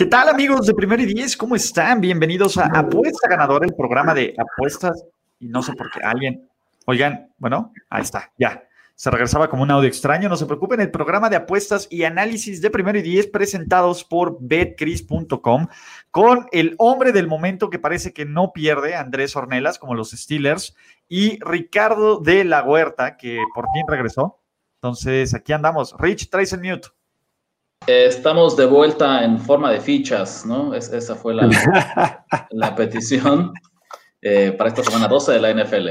[0.00, 1.36] ¿Qué tal amigos de Primero y Diez?
[1.36, 2.00] ¿Cómo están?
[2.00, 5.04] Bienvenidos a Apuesta Ganadora, el programa de apuestas.
[5.38, 6.48] Y no sé por qué alguien,
[6.86, 8.64] oigan, bueno, ahí está, ya.
[8.94, 12.62] Se regresaba como un audio extraño, no se preocupen, el programa de apuestas y análisis
[12.62, 15.68] de Primero y Diez presentados por betcris.com
[16.10, 20.74] con el hombre del momento que parece que no pierde, Andrés Ornelas, como los Steelers,
[21.10, 24.40] y Ricardo de la Huerta, que por fin regresó.
[24.76, 25.94] Entonces, aquí andamos.
[25.98, 26.88] Rich, traes el mute.
[27.86, 30.74] Eh, estamos de vuelta en forma de fichas, ¿no?
[30.74, 31.48] esa fue la,
[32.50, 33.52] la petición
[34.20, 35.88] eh, para esta semana 12 de la NFL.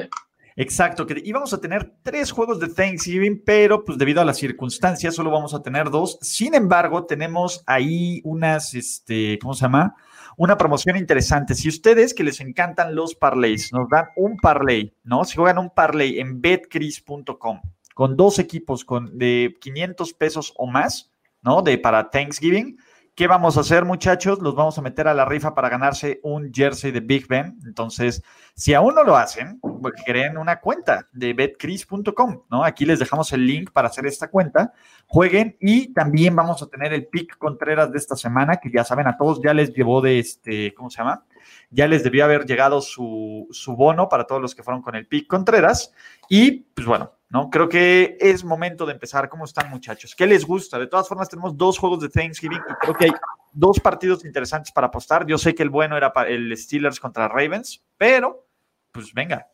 [0.56, 5.16] Exacto, que íbamos a tener tres juegos de Thanksgiving, pero pues debido a las circunstancias
[5.16, 6.20] solo vamos a tener dos.
[6.22, 9.96] Sin embargo, tenemos ahí unas, este, ¿cómo se llama?
[10.38, 11.56] Una promoción interesante.
[11.56, 15.24] Si ustedes que les encantan los parlays nos dan un parlay, ¿no?
[15.24, 17.62] Si juegan un parlay en betcris.com
[17.94, 21.09] con dos equipos con de 500 pesos o más,
[21.42, 21.62] ¿no?
[21.62, 22.78] De para Thanksgiving.
[23.20, 24.40] ¿Qué vamos a hacer, muchachos?
[24.40, 27.60] Los vamos a meter a la rifa para ganarse un jersey de Big Ben.
[27.66, 28.24] Entonces,
[28.56, 32.64] si aún no lo hacen, pues creen una cuenta de betcris.com, ¿no?
[32.64, 34.72] Aquí les dejamos el link para hacer esta cuenta.
[35.06, 39.08] Jueguen y también vamos a tener el pick Contreras de esta semana, que ya saben,
[39.08, 41.26] a todos ya les llevó de este, ¿cómo se llama?
[41.70, 45.08] Ya les debió haber llegado su, su bono para todos los que fueron con el
[45.08, 45.94] pick Contreras.
[46.30, 47.50] Y, pues bueno, ¿no?
[47.50, 49.30] Creo que es momento de empezar.
[49.30, 50.16] ¿Cómo están, muchachos?
[50.16, 50.80] ¿Qué les gusta?
[50.80, 53.12] De todas formas, tenemos dos juegos de Thanksgiving y creo que hay
[53.54, 55.26] dos partidos interesantes para apostar.
[55.26, 58.48] Yo sé que el bueno era el Steelers contra Ravens, pero,
[58.92, 59.48] pues venga.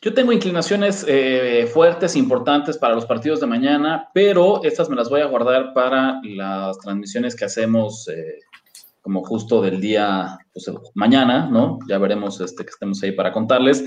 [0.00, 5.08] Yo tengo inclinaciones eh, fuertes, importantes para los partidos de mañana, pero estas me las
[5.08, 8.40] voy a guardar para las transmisiones que hacemos eh,
[9.02, 11.78] como justo del día pues, mañana, ¿no?
[11.88, 13.84] Ya veremos este, que estemos ahí para contarles.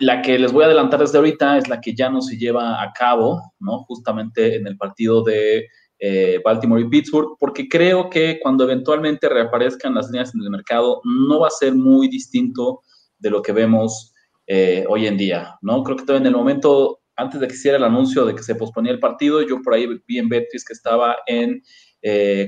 [0.00, 2.82] La que les voy a adelantar desde ahorita es la que ya no se lleva
[2.82, 3.84] a cabo, ¿no?
[3.84, 9.94] Justamente en el partido de eh, Baltimore y Pittsburgh, porque creo que cuando eventualmente reaparezcan
[9.94, 12.80] las líneas en el mercado, no va a ser muy distinto
[13.18, 14.12] de lo que vemos
[14.46, 15.84] eh, hoy en día, ¿no?
[15.84, 18.56] Creo que todavía en el momento, antes de que hiciera el anuncio de que se
[18.56, 21.62] posponía el partido, yo por ahí vi en Betis que estaba en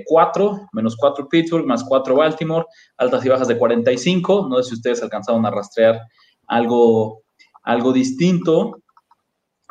[0.04, 2.66] 4, eh, menos 4 Pittsburgh, más 4 Baltimore,
[2.96, 6.00] altas y bajas de 45, no sé si ustedes alcanzaron a rastrear
[6.46, 7.24] algo
[7.64, 8.82] algo distinto.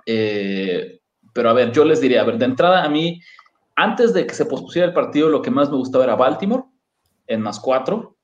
[0.05, 0.99] Eh,
[1.33, 3.21] pero a ver, yo les diría, a ver, de entrada a mí,
[3.75, 6.63] antes de que se pospusiera el partido, lo que más me gustaba era Baltimore,
[7.27, 8.17] en más cuatro,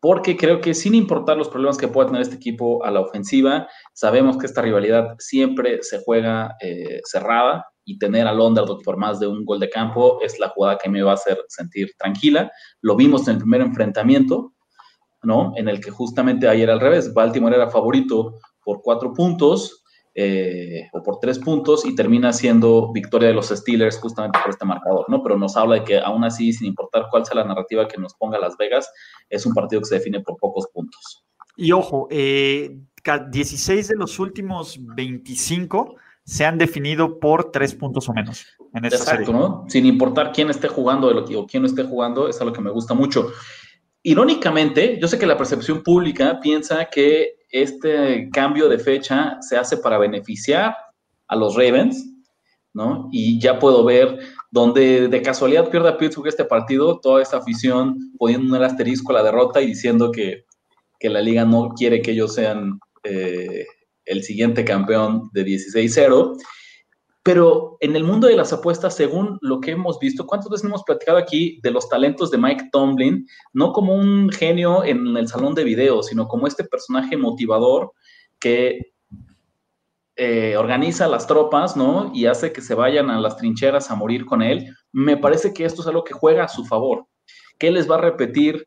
[0.00, 3.68] porque creo que sin importar los problemas que pueda tener este equipo a la ofensiva,
[3.92, 9.18] sabemos que esta rivalidad siempre se juega eh, cerrada y tener al underdog por más
[9.18, 12.52] de un gol de campo es la jugada que me va a hacer sentir tranquila.
[12.82, 14.52] Lo vimos en el primer enfrentamiento,
[15.22, 15.54] ¿no?
[15.56, 19.82] En el que justamente ayer al revés, Baltimore era favorito por cuatro puntos
[20.14, 24.66] eh, o por tres puntos y termina siendo victoria de los Steelers justamente por este
[24.66, 25.22] marcador, ¿no?
[25.22, 28.12] Pero nos habla de que aún así, sin importar cuál sea la narrativa que nos
[28.16, 28.92] ponga Las Vegas,
[29.30, 31.24] es un partido que se define por pocos puntos.
[31.56, 32.10] Y ojo, 16
[33.10, 35.96] eh, de los últimos 25
[36.28, 38.44] se han definido por tres puntos o menos.
[38.74, 39.64] En Exacto, ¿no?
[39.66, 42.92] Sin importar quién esté jugando o quién no esté jugando, es algo que me gusta
[42.92, 43.32] mucho.
[44.02, 49.78] Irónicamente, yo sé que la percepción pública piensa que este cambio de fecha se hace
[49.78, 50.76] para beneficiar
[51.28, 52.06] a los Ravens,
[52.74, 53.08] ¿no?
[53.10, 54.18] Y ya puedo ver
[54.50, 59.22] donde de casualidad pierda Pittsburgh este partido, toda esta afición poniendo un asterisco a la
[59.22, 60.44] derrota y diciendo que,
[61.00, 63.64] la liga no quiere que ellos sean eh,
[64.08, 66.36] el siguiente campeón de 16-0.
[67.22, 70.82] Pero en el mundo de las apuestas, según lo que hemos visto, ¿cuántas veces hemos
[70.82, 73.26] platicado aquí de los talentos de Mike Tomlin?
[73.52, 77.92] No como un genio en el salón de video, sino como este personaje motivador
[78.38, 78.92] que
[80.16, 82.10] eh, organiza las tropas, ¿no?
[82.14, 84.74] Y hace que se vayan a las trincheras a morir con él.
[84.90, 87.06] Me parece que esto es algo que juega a su favor.
[87.58, 88.66] ¿Qué les va a repetir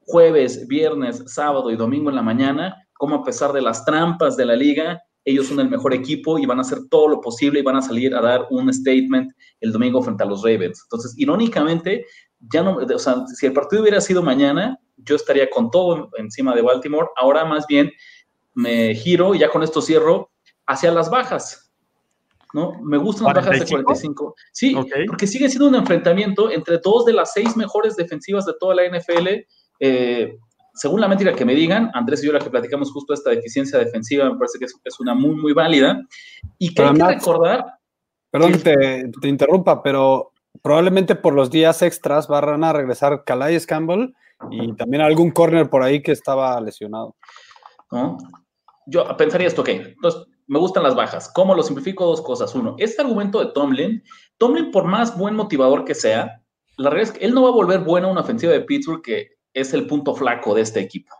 [0.00, 2.81] jueves, viernes, sábado y domingo en la mañana?
[3.02, 6.46] Cómo a pesar de las trampas de la liga, ellos son el mejor equipo y
[6.46, 9.72] van a hacer todo lo posible y van a salir a dar un statement el
[9.72, 10.84] domingo frente a los Ravens.
[10.84, 12.06] Entonces, irónicamente,
[12.38, 16.54] ya no, o sea, si el partido hubiera sido mañana, yo estaría con todo encima
[16.54, 17.08] de Baltimore.
[17.16, 17.90] Ahora más bien
[18.54, 20.30] me giro y ya con esto cierro
[20.68, 21.72] hacia las bajas.
[22.54, 22.80] ¿no?
[22.84, 24.36] Me gustan las bajas de 45.
[24.52, 24.76] Sí,
[25.08, 28.84] porque sigue siendo un enfrentamiento entre dos de las seis mejores defensivas de toda la
[28.86, 29.26] NFL.
[29.80, 30.38] Eh,
[30.74, 33.78] según la métrica que me digan, Andrés y yo la que platicamos justo esta deficiencia
[33.78, 36.00] defensiva, me parece que es, una muy, muy válida.
[36.58, 37.64] Y que hay que recordar...
[38.30, 40.32] Perdón que te, interrumpa, pero
[40.62, 44.14] probablemente por los días extras van a regresar Calais Campbell
[44.50, 47.14] y también algún corner por ahí que estaba lesionado.
[47.90, 48.16] ¿No?
[48.86, 51.30] Yo pensaría esto, ok, entonces me gustan las bajas.
[51.34, 52.06] ¿Cómo lo simplifico?
[52.06, 52.54] Dos cosas.
[52.54, 54.02] Uno, este argumento de Tomlin,
[54.38, 56.42] Tomlin por más buen motivador que sea,
[56.78, 59.36] la realidad es que él no va a volver buena una ofensiva de Pittsburgh que
[59.54, 61.14] es el punto flaco de este equipo.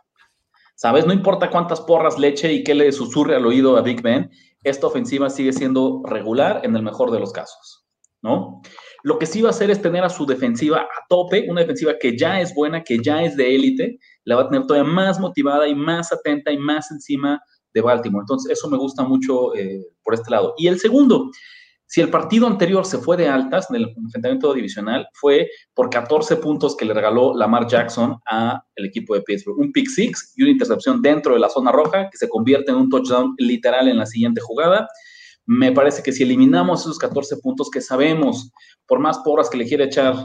[0.75, 1.05] ¿Sabes?
[1.05, 4.31] No importa cuántas porras le eche y qué le susurre al oído a Big Ben,
[4.63, 7.85] esta ofensiva sigue siendo regular en el mejor de los casos,
[8.21, 8.61] ¿no?
[9.03, 11.93] Lo que sí va a hacer es tener a su defensiva a tope, una defensiva
[11.99, 15.19] que ya es buena, que ya es de élite, la va a tener todavía más
[15.19, 17.41] motivada y más atenta y más encima
[17.73, 18.23] de Baltimore.
[18.23, 20.53] Entonces, eso me gusta mucho eh, por este lado.
[20.57, 21.29] Y el segundo,
[21.93, 26.37] si el partido anterior se fue de altas en el enfrentamiento divisional, fue por 14
[26.37, 29.59] puntos que le regaló Lamar Jackson al equipo de Pittsburgh.
[29.59, 32.77] Un pick six y una intercepción dentro de la zona roja que se convierte en
[32.77, 34.87] un touchdown literal en la siguiente jugada.
[35.45, 38.51] Me parece que si eliminamos esos 14 puntos que sabemos,
[38.87, 40.15] por más porras que le quiera echar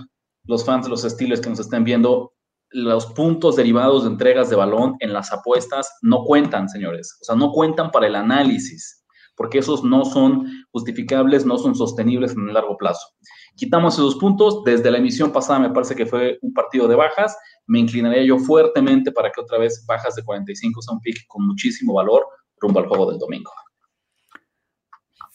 [0.44, 2.32] los fans de los estilos que nos estén viendo,
[2.70, 7.18] los puntos derivados de entregas de balón en las apuestas no cuentan, señores.
[7.20, 9.04] O sea, no cuentan para el análisis,
[9.38, 13.06] porque esos no son justificables, no son sostenibles en el largo plazo.
[13.54, 14.64] Quitamos esos puntos.
[14.64, 17.38] Desde la emisión pasada me parece que fue un partido de bajas.
[17.68, 21.46] Me inclinaría yo fuertemente para que otra vez bajas de 45 sea un pick con
[21.46, 22.26] muchísimo valor
[22.56, 23.52] rumbo al juego del domingo.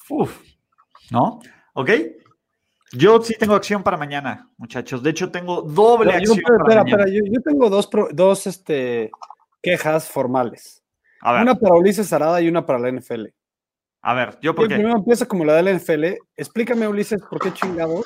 [0.10, 0.38] Uf,
[1.10, 1.40] ¿no?
[1.74, 1.90] ¿Ok?
[2.92, 5.02] Yo sí tengo acción para mañana, muchachos.
[5.02, 6.40] De hecho, tengo doble acción.
[6.42, 7.06] para mañana.
[7.08, 9.12] yo, tengo dos, dos este,
[9.62, 10.84] quejas formales.
[11.24, 13.28] Una para Ulises Arada y una para la NFL.
[14.04, 14.76] A ver, yo porque.
[14.76, 16.18] Primero empieza como la de la NFL.
[16.38, 18.06] Explícame, Ulises, por qué chingados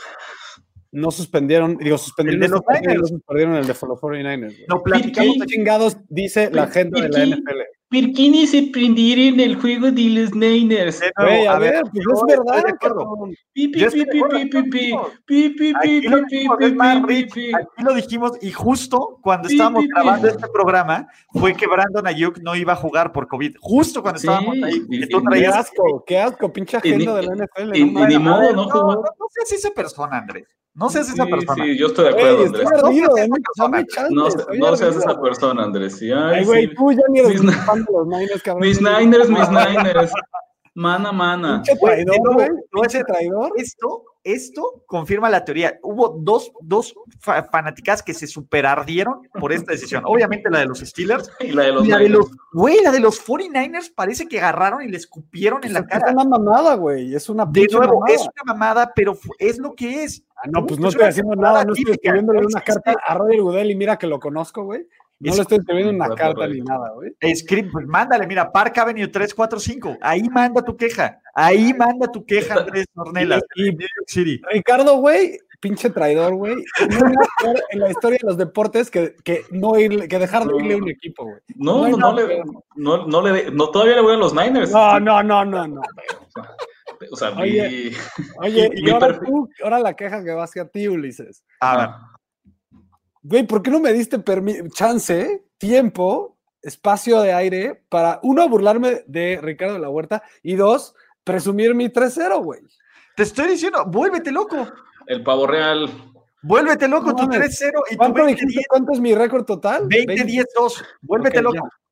[0.91, 3.01] no suspendieron, digo, suspendieron el de los Niners.
[3.01, 4.65] no suspendieron el de los 49ers.
[4.67, 7.76] No platicamos chingados, dice la gente de la NFL.
[7.89, 10.99] ¿Por qué ni se prendieron el juego de los Niners?
[11.15, 12.63] Güey, a, ver, pues es verdad,
[17.55, 22.57] Aquí lo dijimos y justo cuando estábamos grabando este programa fue que Brandon Ayuk no
[22.57, 23.55] iba a jugar por COVID.
[23.61, 24.85] Justo cuando estábamos ahí.
[24.89, 27.73] Qué asco, qué asco, pinche agenda de la NFL.
[27.73, 28.95] Y ni modo, no jugó.
[28.95, 30.45] No seas esa persona, Andrés.
[30.49, 30.56] No
[30.89, 31.65] seas esa persona.
[31.65, 32.69] Sí, yo estoy de acuerdo, Andrés.
[34.11, 34.27] no,
[34.57, 35.99] no, seas esa persona, Andrés.
[36.01, 38.67] Ay, güey, tú ya ni eres fan de los Niners, cabrón.
[38.67, 40.11] Mis Niners, mis Niners.
[40.77, 41.63] Mana, mana.
[41.81, 42.49] traidor, güey.
[42.85, 43.51] ese traidor.
[43.55, 45.79] Esto, esto confirma la teoría.
[45.81, 50.03] Hubo dos, dos fanáticas que se superardieron por esta decisión.
[50.05, 52.99] Obviamente la de los Steelers y la de los, la de los Güey, la de
[52.99, 56.09] los 49ers parece que agarraron y le escupieron en la cara.
[56.09, 57.15] Es una mamada, güey.
[57.15, 60.23] Es una De nuevo, es una mamada, pero es lo que es.
[60.43, 63.71] Ah, no, pues no estoy haciendo nada, no estoy escribiéndole una carta a Roger Goodell
[63.71, 64.87] y mira que lo conozco, güey.
[65.19, 67.11] No le estoy escribiendo una carta ni nada, güey.
[67.35, 69.97] Script, pues mándale, mira, Park Avenue 345.
[70.01, 71.19] Ahí manda tu queja.
[71.33, 73.41] Ahí manda tu queja, Andrés Ornelas.
[73.55, 73.75] Y,
[74.51, 76.55] Ricardo, güey, pinche traidor, güey.
[77.71, 80.77] en la historia de los deportes que, que no ir, que dejar de irle a
[80.77, 81.39] un equipo, güey.
[81.55, 82.43] No, no, no, le,
[82.75, 84.71] no, no, le, no, todavía le voy a los Niners.
[84.71, 85.81] No, no, no, no, no.
[87.11, 87.91] O sea, oye,
[88.39, 91.43] oye y ahora, tú, ahora la queja que va hacia ti, Ulises.
[91.59, 91.89] A ver.
[93.23, 94.23] Güey, ¿por qué no me diste
[94.73, 100.95] chance, tiempo, espacio de aire para, uno, burlarme de Ricardo de la Huerta y dos,
[101.23, 102.61] presumir mi 3-0, güey?
[103.15, 104.67] Te estoy diciendo, vuélvete loco.
[105.07, 105.89] El pavo real.
[106.43, 108.21] Vuélvete loco, tu 3-0 y ¿Cuánto,
[108.69, 109.89] ¿Cuánto es mi récord total?
[109.89, 110.85] 20-10-2.
[111.01, 111.55] Vuélvete loco.
[111.55, 111.86] ¿Ya?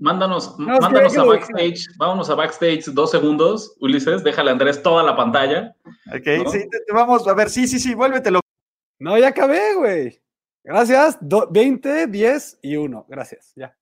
[0.00, 5.14] Mándanos, mándanos a backstage, vámonos a backstage dos segundos, Ulises, déjale a Andrés toda la
[5.14, 5.76] pantalla.
[6.08, 8.46] Ok, sí, vamos a ver, sí, sí, sí, vuélvete loco.
[8.98, 10.22] No, ya acabé, güey.
[10.64, 11.18] Gracias.
[11.20, 13.06] 20, 10 y 1.
[13.08, 13.52] Gracias.
[13.54, 13.76] Ya.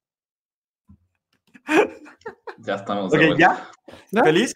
[2.59, 3.13] Ya estamos.
[3.13, 3.71] Okay, ¿ya?
[4.23, 4.55] ¿Feliz?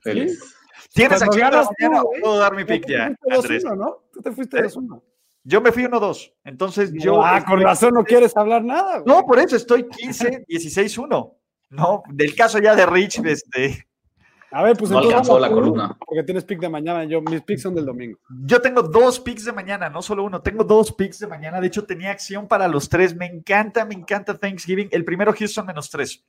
[0.00, 0.54] Feliz.
[0.92, 3.10] ¿Tienes acción mañana puedo dar mi pick ya?
[3.76, 4.04] ¿no?
[4.12, 5.02] Tú te fuiste 2-1.
[5.44, 6.32] Yo me fui 1-2.
[6.44, 7.22] Entonces yo.
[7.24, 9.02] Ah, con razón no quieres hablar nada.
[9.06, 11.34] No, por eso estoy 15, 16, 1.
[11.70, 13.88] No, del caso ya de Rich, este.
[14.50, 15.96] A ver, pues no alcanzó la columna.
[16.06, 17.04] Porque tienes pick de mañana.
[17.04, 18.18] Yo, mis picks son del domingo.
[18.44, 20.40] Yo tengo dos picks de mañana, no solo uno.
[20.40, 21.60] Tengo dos picks de mañana.
[21.60, 23.14] De hecho, tenía acción para los tres.
[23.14, 24.88] Me encanta, me encanta Thanksgiving.
[24.90, 26.24] El primero, Houston menos tres.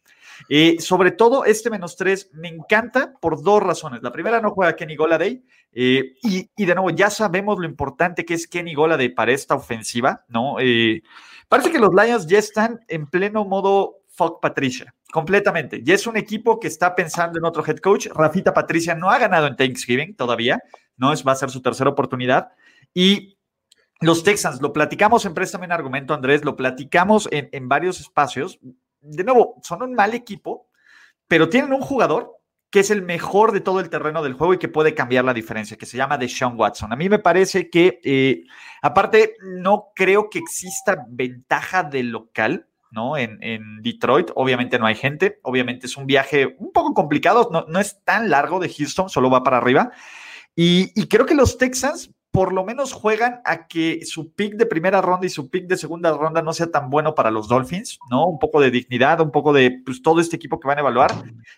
[0.48, 4.01] Eh, sobre todo, este menos tres me encanta por dos razones.
[4.01, 5.43] La primera, no juega Kenny Goladay.
[5.72, 10.25] Eh, y, de nuevo, ya sabemos lo importante que es Kenny Goladay para esta ofensiva,
[10.27, 10.58] ¿no?
[10.60, 11.03] Eh,
[11.48, 14.93] parece que los Lions ya están en pleno modo fuck Patricia.
[15.12, 15.81] completamente.
[15.84, 18.08] Y es un equipo que está pensando en otro head coach.
[18.08, 20.60] Rafita Patricia no ha ganado en Thanksgiving todavía,
[20.98, 22.50] no es, va a ser su tercera oportunidad.
[22.93, 23.38] Y
[24.01, 28.60] los Texans, lo platicamos en Préstame en Argumento, Andrés, lo platicamos en, en varios espacios.
[29.01, 30.70] De nuevo, son un mal equipo,
[31.27, 32.39] pero tienen un jugador
[32.70, 35.34] que es el mejor de todo el terreno del juego y que puede cambiar la
[35.34, 36.94] diferencia, que se llama Deshaun Watson.
[36.94, 38.44] A mí me parece que, eh,
[38.82, 43.18] aparte, no creo que exista ventaja del local, ¿no?
[43.18, 47.79] En, Detroit, obviamente no hay gente, obviamente es un viaje un poco complicado, no, no
[47.79, 49.91] es tan largo de Houston, solo va para arriba.
[50.56, 55.01] Y creo que los Texans por lo menos juegan a que su pick de primera
[55.01, 58.27] ronda y su pick de segunda ronda no sea tan bueno para los Dolphins, ¿no?
[58.27, 61.12] Un poco de dignidad, un poco de pues, todo este equipo que van a evaluar.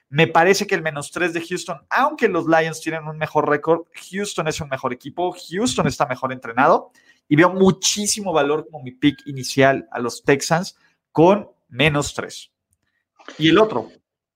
[0.09, 3.81] Me parece que el menos tres de Houston, aunque los Lions tienen un mejor récord,
[4.11, 6.91] Houston es un mejor equipo, Houston está mejor entrenado
[7.27, 10.77] y veo muchísimo valor como mi pick inicial a los Texans
[11.11, 12.51] con menos tres.
[13.37, 13.89] Y el otro,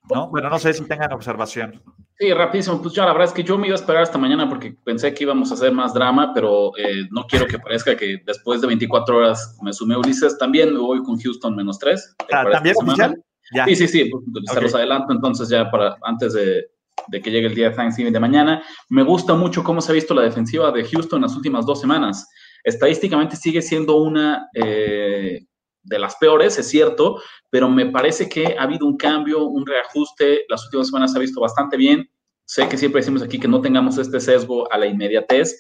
[0.09, 0.29] ¿no?
[0.29, 1.81] Bueno, no sé si tengan observación.
[2.17, 2.81] Sí, rapidísimo.
[2.81, 5.13] Pues ya la verdad es que yo me iba a esperar hasta mañana porque pensé
[5.13, 8.67] que íbamos a hacer más drama, pero eh, no quiero que parezca que después de
[8.67, 10.37] 24 horas me sumé Ulises.
[10.37, 12.15] También me voy con Houston menos 3.
[12.31, 13.21] Ah, ¿También oficial?
[13.53, 13.65] Ya.
[13.65, 14.09] Sí, sí, sí.
[14.09, 16.65] Pues, se los adelanto entonces ya para antes de,
[17.07, 18.63] de, que llegue el día de Thanksgiving de mañana.
[18.87, 21.81] Me gusta mucho cómo se ha visto la defensiva de Houston en las últimas dos
[21.81, 22.29] semanas.
[22.63, 24.49] Estadísticamente sigue siendo una...
[24.53, 25.45] Eh,
[25.85, 30.45] de las peores, es cierto, pero me parece que ha habido un cambio, un reajuste.
[30.49, 32.09] Las últimas semanas se ha visto bastante bien.
[32.45, 35.59] Sé que siempre decimos aquí que no tengamos este sesgo a la inmediatez,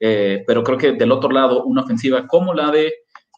[0.00, 2.92] eh, pero creo que del otro lado, una ofensiva como la de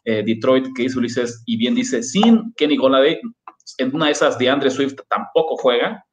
[0.05, 3.19] eh, Detroit, que hizo Ulises, y bien dice, sin Kenny Goladay,
[3.77, 6.03] en una de esas de Andre Swift tampoco juega,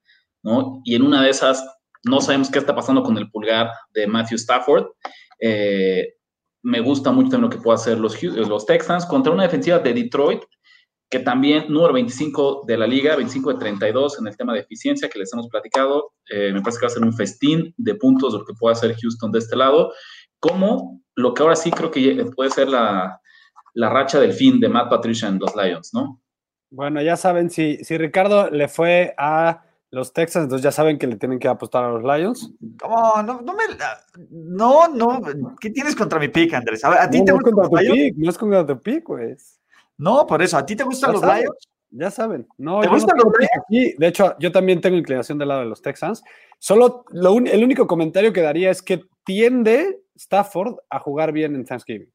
[0.43, 0.81] ¿no?
[0.85, 1.65] Y en una de esas
[2.05, 4.87] no sabemos qué está pasando con el pulgar de Matthew Stafford.
[5.41, 6.15] Eh,
[6.67, 9.95] me gusta mucho también lo que pueden hacer los, los Texans contra una defensiva de
[9.95, 10.43] Detroit,
[11.09, 15.09] que también número 25 de la liga, 25 de 32 en el tema de eficiencia
[15.09, 16.15] que les hemos platicado.
[16.29, 18.73] Eh, me parece que va a ser un festín de puntos de lo que puede
[18.73, 19.93] hacer Houston de este lado,
[20.41, 23.21] como lo que ahora sí creo que puede ser la,
[23.75, 26.21] la racha del fin de Matt Patricia en los Lions, ¿no?
[26.71, 31.07] Bueno, ya saben, si, si Ricardo le fue a los Texans, entonces ya saben que
[31.07, 32.53] le tienen que apostar a los Lions.
[32.61, 33.63] No, no, no me.
[34.31, 35.21] No, no.
[35.61, 36.85] ¿Qué tienes contra mi pick, Andrés?
[36.85, 37.99] A, ver, ¿a ti no, te no gustan contra los tu Lions?
[38.15, 39.61] pick, no es contra tu pick, pues.
[39.99, 40.59] No, por eso.
[40.59, 41.69] ¿A ti te gustan Ya los saben, Lions?
[41.91, 42.47] Ya saben.
[42.59, 43.95] No, ¿Te gustan los pick aquí.
[43.97, 46.23] De hecho, yo también tengo inclinación del lado de los Texans.
[46.59, 51.55] Solo lo un- el único comentario que daría es que tiende Stafford a jugar bien
[51.55, 52.11] en Thanksgiving.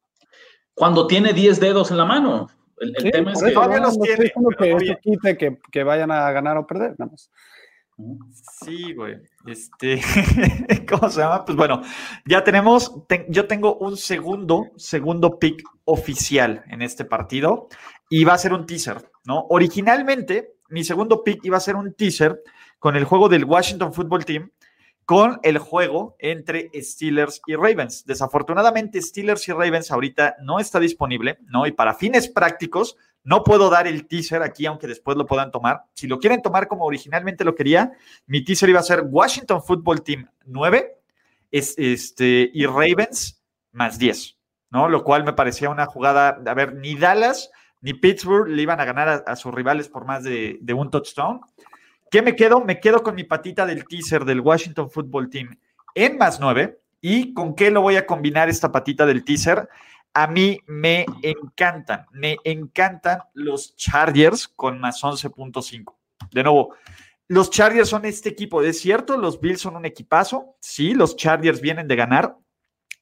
[0.74, 2.48] Cuando tiene 10 dedos en la mano.
[2.78, 3.50] El, el Sí, tema es que...
[3.50, 4.16] eso, todavía no, los tiene,
[4.58, 7.30] que esto quite que, que vayan a ganar o perder, nada más.
[8.64, 9.16] Sí, güey.
[9.46, 10.00] Este,
[10.88, 11.44] ¿cómo se llama?
[11.44, 11.82] Pues bueno,
[12.26, 17.68] ya tenemos, ten- yo tengo un segundo, segundo pick oficial en este partido
[18.08, 19.46] y va a ser un teaser, ¿no?
[19.50, 22.42] Originalmente, mi segundo pick iba a ser un teaser
[22.78, 24.50] con el juego del Washington Football Team
[25.04, 28.04] con el juego entre Steelers y Ravens.
[28.06, 31.66] Desafortunadamente, Steelers y Ravens ahorita no está disponible, ¿no?
[31.66, 35.84] Y para fines prácticos, no puedo dar el teaser aquí, aunque después lo puedan tomar.
[35.94, 37.92] Si lo quieren tomar como originalmente lo quería,
[38.26, 40.98] mi teaser iba a ser Washington Football Team 9
[41.50, 44.38] es, este, y Ravens más 10,
[44.70, 44.88] ¿no?
[44.88, 47.50] Lo cual me parecía una jugada, a ver, ni Dallas
[47.80, 51.40] ni Pittsburgh le iban a ganar a, sus rivales por más de, de un touchdown.
[52.10, 52.60] ¿Qué me quedo?
[52.60, 55.58] Me quedo con mi patita del teaser del Washington Football Team
[55.94, 56.78] en más 9.
[57.00, 59.68] ¿Y con qué lo voy a combinar esta patita del teaser?
[60.14, 65.94] A mí me encantan, me encantan los Chargers con más 11.5.
[66.30, 66.74] De nuevo,
[67.28, 71.62] los Chargers son este equipo, es cierto, los Bills son un equipazo, sí, los Chargers
[71.62, 72.36] vienen de ganar,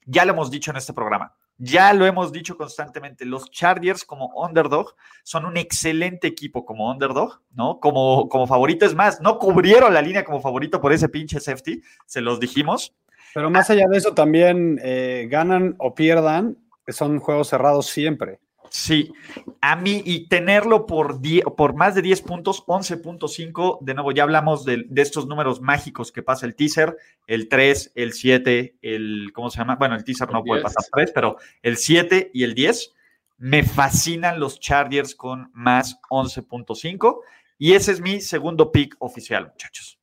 [0.05, 4.29] ya lo hemos dicho en este programa, ya lo hemos dicho constantemente, los Chargers como
[4.37, 7.81] underdog son un excelente equipo como underdog, ¿no?
[7.81, 11.83] Como, como favorito, es más, no cubrieron la línea como favorito por ese pinche safety,
[12.07, 12.95] se los dijimos,
[13.35, 16.57] Pero más allá de eso, también eh, ganan o pierdan,
[16.91, 18.41] que son juegos cerrados siempre.
[18.69, 19.13] Sí,
[19.61, 24.25] a mí y tenerlo por, die- por más de 10 puntos, 11.5, de nuevo ya
[24.25, 26.97] hablamos de, de estos números mágicos que pasa el teaser,
[27.29, 29.77] el 3, el 7, el, ¿cómo se llama?
[29.77, 30.75] Bueno, el teaser no El puede 10.
[30.75, 32.93] pasar 3, pero el 7 y el 10,
[33.39, 37.21] me fascinan los Chargers con más 11.5
[37.57, 40.01] y ese es mi segundo pick oficial, muchachos.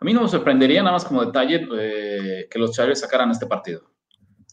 [0.00, 3.46] A mí no me sorprendería nada más como detalle eh, que los Chargers sacaran este
[3.46, 3.90] partido.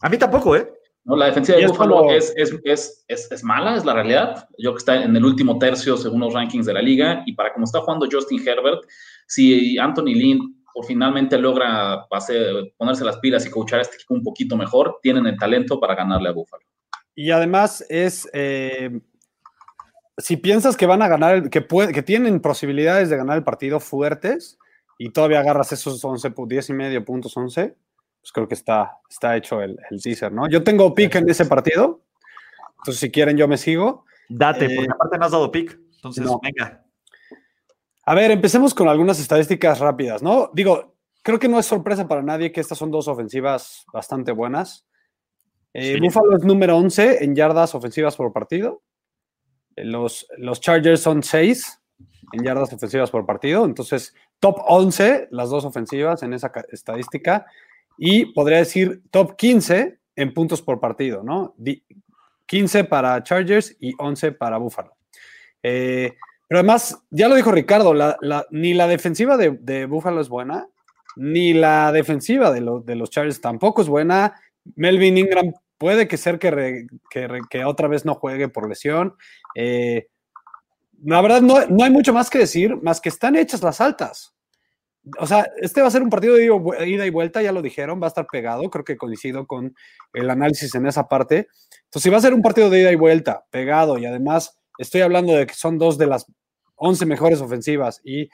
[0.02, 0.70] A mí tampoco, ¿eh?
[1.04, 1.16] ¿No?
[1.16, 4.48] La defensiva de es Buffalo es, es, es, es, es mala, es la realidad.
[4.58, 7.52] Yo que está en el último tercio según los rankings de la liga y para
[7.52, 8.82] como está jugando Justin Herbert,
[9.26, 12.06] si Anthony Lynn por finalmente logra
[12.78, 15.94] ponerse las pilas y coachar a este equipo un poquito mejor, tienen el talento para
[15.94, 16.62] ganarle a Buffalo.
[17.14, 19.00] Y además es, eh,
[20.16, 23.44] si piensas que van a ganar, el- que, puede- que tienen posibilidades de ganar el
[23.44, 24.58] partido fuertes
[24.98, 27.74] y todavía agarras esos 11, pu- 10 y medio puntos 11,
[28.22, 30.48] pues creo que está, está hecho el, el teaser, ¿no?
[30.48, 32.00] Yo tengo pick en ese partido,
[32.78, 34.04] entonces si quieren yo me sigo.
[34.28, 35.78] Date, Eh, porque aparte no has dado pick.
[35.96, 36.40] Entonces, no.
[36.42, 36.84] venga.
[38.04, 40.50] A ver, empecemos con algunas estadísticas rápidas, ¿no?
[40.54, 44.86] Digo, creo que no es sorpresa para nadie que estas son dos ofensivas bastante buenas.
[45.74, 46.00] Eh, Sí.
[46.00, 48.82] Buffalo es número 11 en yardas ofensivas por partido.
[49.76, 51.80] Eh, Los, los Chargers son 6
[52.32, 53.64] en yardas ofensivas por partido.
[53.64, 57.46] Entonces, top 11 las dos ofensivas en esa ca- estadística.
[57.98, 61.54] Y podría decir top 15 en puntos por partido, ¿no?
[61.56, 61.84] Di-
[62.46, 64.96] 15 para Chargers y 11 para Buffalo.
[65.62, 66.14] Eh,
[66.48, 67.94] pero además, ya lo dijo Ricardo,
[68.50, 70.68] ni la defensiva de, de Buffalo es buena,
[71.16, 74.34] ni la defensiva de, de los Chargers tampoco es buena.
[74.76, 79.14] Melvin Ingram puede que ser que, que otra vez no juegue por lesión.
[79.54, 80.08] Eh,
[81.04, 84.34] la verdad, no, no hay mucho más que decir, más que están hechas las altas.
[85.18, 86.44] O sea, este va a ser un partido de
[86.86, 89.74] ida y vuelta, ya lo dijeron, va a estar pegado, creo que coincido con
[90.12, 91.48] el análisis en esa parte.
[91.84, 95.00] Entonces, si va a ser un partido de ida y vuelta, pegado, y además estoy
[95.00, 96.26] hablando de que son dos de las
[96.76, 98.28] 11 mejores ofensivas y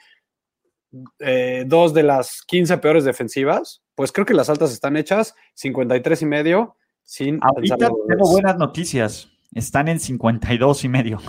[1.19, 6.21] eh, dos de las 15 peores defensivas, pues creo que las altas están hechas, 53
[6.21, 9.29] y medio, sin Ahorita tengo buenas noticias.
[9.53, 11.19] Están en 52 y medio.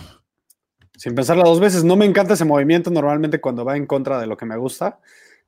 [0.97, 4.27] Sin pensarla dos veces, no me encanta ese movimiento normalmente cuando va en contra de
[4.27, 5.01] lo que me gusta,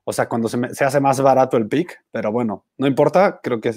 [0.03, 3.39] o sea, cuando se, me- se hace más barato el pick, pero bueno, no importa,
[3.41, 3.73] creo que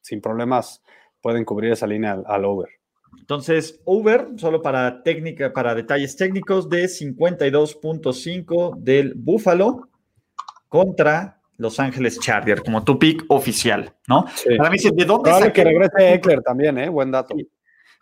[0.00, 0.82] sin problemas
[1.20, 2.68] pueden cubrir esa línea al, al over.
[3.20, 9.88] Entonces, over, solo para técnica, para detalles técnicos, de 52.5 del Buffalo
[10.68, 14.26] contra Los Ángeles Chargers, como tu pick oficial, ¿no?
[14.34, 14.56] Sí.
[14.56, 16.88] Para mí, ¿de dónde Probable que regrese Eckler también, ¿eh?
[16.88, 17.34] Buen dato.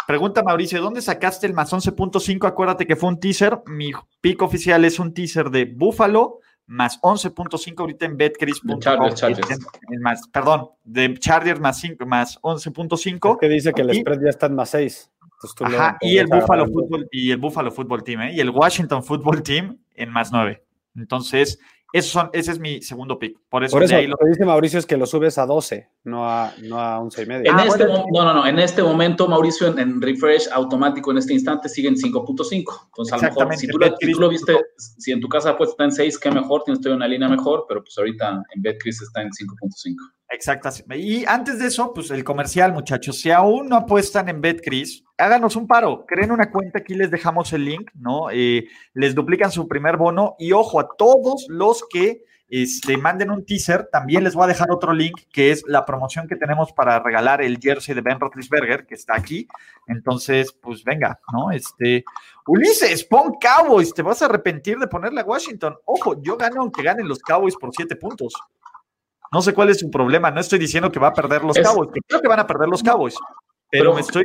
[0.06, 2.46] Pregunta Mauricio, ¿de dónde sacaste el más 11.5?
[2.46, 3.60] Acuérdate que fue un teaser.
[3.66, 8.78] Mi pick oficial es un teaser de Buffalo más 11.5 ahorita en betcris.com.
[8.80, 9.50] Chargers, Chargers.
[9.50, 13.38] Es Más, perdón, de Chargers más, 5, más 11.5.
[13.38, 15.10] Que dice que el Y- spread ya está en más 6.
[15.60, 18.32] Ajá, y el Buffalo Football y el Buffalo Football Team, ¿eh?
[18.34, 20.64] y el Washington Football Team en más 9.
[20.94, 21.58] Entonces,
[21.92, 23.38] esos son, ese es mi segundo pick.
[23.48, 25.46] Por eso, Por eso, de ahí lo- que dice Mauricio es que lo subes a
[25.46, 27.50] 12, no a, no a 11 y medio.
[27.50, 28.04] En Ah, este bueno.
[28.12, 28.46] no, no, no.
[28.46, 32.64] En este momento, Mauricio, en, en refresh automático en este instante sigue en 5.5.
[32.86, 35.28] Entonces, a lo mejor, si tú, lo, si Betcris tú lo viste, si en tu
[35.28, 38.42] casa pues está en 6, qué mejor, tienes todavía una línea mejor, pero pues ahorita
[38.54, 39.96] en Betcris está en 5.5.
[40.32, 40.70] Exacto.
[40.94, 43.20] Y antes de eso, pues el comercial, muchachos.
[43.20, 46.06] Si aún no apuestan en BetCris, háganos un paro.
[46.06, 48.30] Creen una cuenta, aquí les dejamos el link, ¿no?
[48.30, 50.34] Eh, les duplican su primer bono.
[50.38, 54.70] Y ojo, a todos los que este, manden un teaser, también les voy a dejar
[54.70, 58.86] otro link, que es la promoción que tenemos para regalar el jersey de Ben Roethlisberger,
[58.86, 59.46] que está aquí.
[59.86, 61.50] Entonces, pues venga, ¿no?
[61.50, 62.04] Este,
[62.46, 65.76] Ulises, pon Cowboys, te vas a arrepentir de ponerle a Washington.
[65.84, 68.32] Ojo, yo gano aunque ganen los Cowboys por siete puntos.
[69.32, 70.30] No sé cuál es su problema.
[70.30, 71.90] No estoy diciendo que va a perder los Es- Cowboys.
[71.92, 73.14] que Creo que van a perder los Cowboys.
[73.70, 74.24] Pero, Pero- me estoy.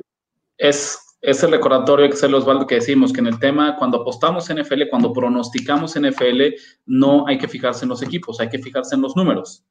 [0.57, 4.57] Es, es el recordatorio que Osvaldo que decimos que en el tema, cuando apostamos en
[4.59, 8.95] NFL, cuando pronosticamos en NFL, no hay que fijarse en los equipos, hay que fijarse
[8.95, 9.63] en los números.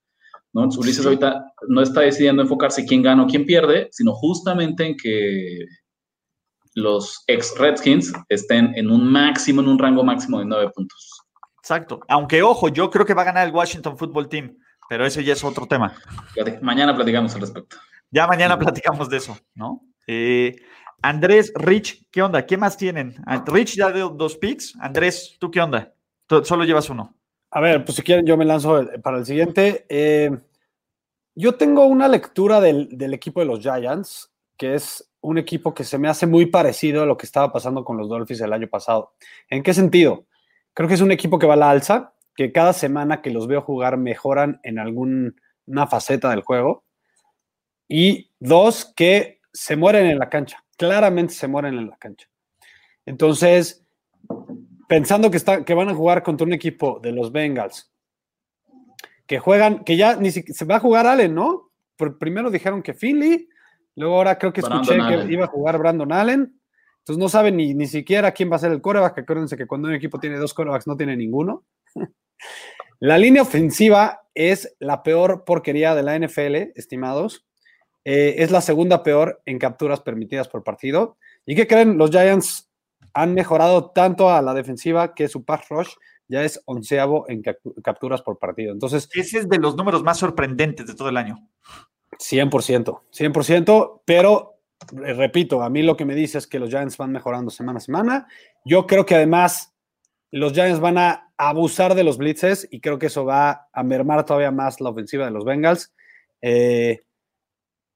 [0.53, 0.69] ¿no?
[0.79, 5.67] Ulises ahorita no está decidiendo enfocarse quién gana o quién pierde, sino justamente en que
[6.75, 11.21] los ex Redskins estén en un máximo, en un rango máximo de nueve puntos.
[11.59, 12.01] Exacto.
[12.09, 14.57] Aunque, ojo, yo creo que va a ganar el Washington Football Team.
[14.89, 15.95] Pero ese ya es otro tema.
[16.63, 17.77] Mañana platicamos al respecto.
[18.11, 19.83] Ya mañana platicamos de eso, ¿no?
[20.07, 20.57] Eh,
[21.03, 22.47] Andrés, Rich, ¿qué onda?
[22.47, 23.17] ¿Qué más tienen?
[23.27, 24.75] Ah, Rich ya dio dos picks.
[24.81, 25.93] Andrés, ¿tú qué onda?
[26.27, 27.15] Tú solo llevas uno.
[27.51, 29.87] A ver, pues si quieren, yo me lanzo eh, para el siguiente.
[29.89, 30.31] Eh,
[31.35, 35.85] yo tengo una lectura del, del equipo de los Giants, que es un equipo que
[35.85, 38.69] se me hace muy parecido a lo que estaba pasando con los Dolphins el año
[38.69, 39.15] pasado.
[39.49, 40.27] ¿En qué sentido?
[40.73, 43.47] Creo que es un equipo que va a la alza, que cada semana que los
[43.47, 45.33] veo jugar mejoran en alguna
[45.89, 46.85] faceta del juego.
[47.89, 50.63] Y dos, que se mueren en la cancha.
[50.77, 52.29] Claramente se mueren en la cancha.
[53.07, 53.87] Entonces,
[54.89, 57.93] pensando que, está, que van a jugar contra un equipo de los Bengals,
[59.27, 61.73] que juegan, que ya ni siquiera se va a jugar Allen, ¿no?
[61.97, 63.49] Por- primero dijeron que Finley,
[63.95, 66.61] luego ahora creo que Brandon escuché que iba a jugar Brandon Allen.
[66.99, 69.19] Entonces no saben ni, ni siquiera quién va a ser el coreback.
[69.19, 71.65] Acuérdense que cuando un equipo tiene dos corebacks no tiene ninguno.
[73.01, 77.47] La línea ofensiva es la peor porquería de la NFL, estimados.
[78.05, 81.17] Eh, es la segunda peor en capturas permitidas por partido.
[81.45, 81.99] ¿Y qué creen?
[81.99, 82.71] Los Giants
[83.15, 85.89] han mejorado tanto a la defensiva que su pass rush
[86.29, 88.73] ya es onceavo en captu- capturas por partido.
[88.73, 91.49] Entonces, Ese es de los números más sorprendentes de todo el año.
[92.19, 94.55] 100%, 100%, pero
[95.05, 97.79] eh, repito, a mí lo que me dice es que los Giants van mejorando semana
[97.79, 98.27] a semana.
[98.65, 99.75] Yo creo que además
[100.33, 104.25] los Giants van a abusar de los blitzes y creo que eso va a mermar
[104.25, 105.93] todavía más la ofensiva de los Bengals.
[106.43, 107.01] Eh,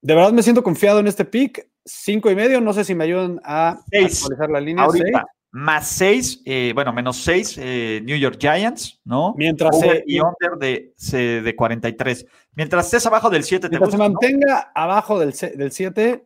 [0.02, 1.68] de verdad me siento confiado en este pick.
[1.84, 4.20] Cinco y medio, no sé si me ayudan a Seis.
[4.22, 4.84] actualizar la línea.
[4.84, 5.22] Ahorita, Seis.
[5.52, 6.42] más 6,
[6.74, 9.34] bueno, menos 6 New York Giants, ¿no?
[9.36, 12.26] Mientras Over se- y under de, se- de 43.
[12.54, 14.04] Mientras estés abajo del 7, te se gusta, ¿no?
[14.10, 16.24] mantenga abajo del 7,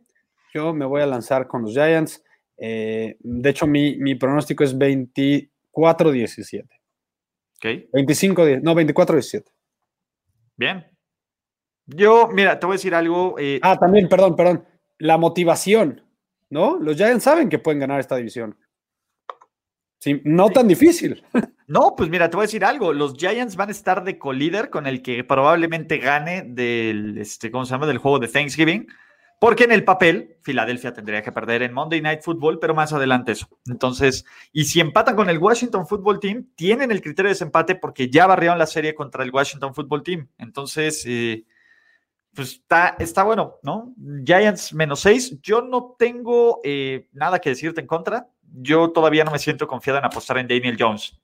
[0.52, 2.22] yo me voy a lanzar con los Giants.
[2.58, 4.76] Eh, de hecho, mi, mi pronóstico es
[5.74, 6.64] 24-17.
[7.56, 9.44] Ok, 25, no, 24-17.
[10.56, 10.86] bien.
[11.86, 13.36] Yo, mira, te voy a decir algo.
[13.38, 14.64] eh, Ah, también, perdón, perdón.
[14.98, 16.02] La motivación,
[16.48, 16.78] ¿no?
[16.78, 18.56] Los Giants saben que pueden ganar esta división.
[20.00, 21.22] Sí, no tan difícil.
[21.66, 22.92] No, pues mira, te voy a decir algo.
[22.92, 27.64] Los Giants van a estar de colíder con el que probablemente gane del, este, ¿cómo
[27.64, 27.86] se llama?
[27.86, 28.86] Del juego de Thanksgiving.
[29.44, 33.32] Porque en el papel, Filadelfia tendría que perder en Monday Night Football, pero más adelante
[33.32, 33.46] eso.
[33.66, 38.08] Entonces, y si empatan con el Washington Football Team, tienen el criterio de desempate porque
[38.08, 40.28] ya barrieron la serie contra el Washington Football Team.
[40.38, 41.44] Entonces, eh,
[42.32, 43.94] pues está, está bueno, ¿no?
[44.24, 45.38] Giants menos seis.
[45.42, 48.30] Yo no tengo eh, nada que decirte en contra.
[48.50, 51.20] Yo todavía no me siento confiado en apostar en Daniel Jones.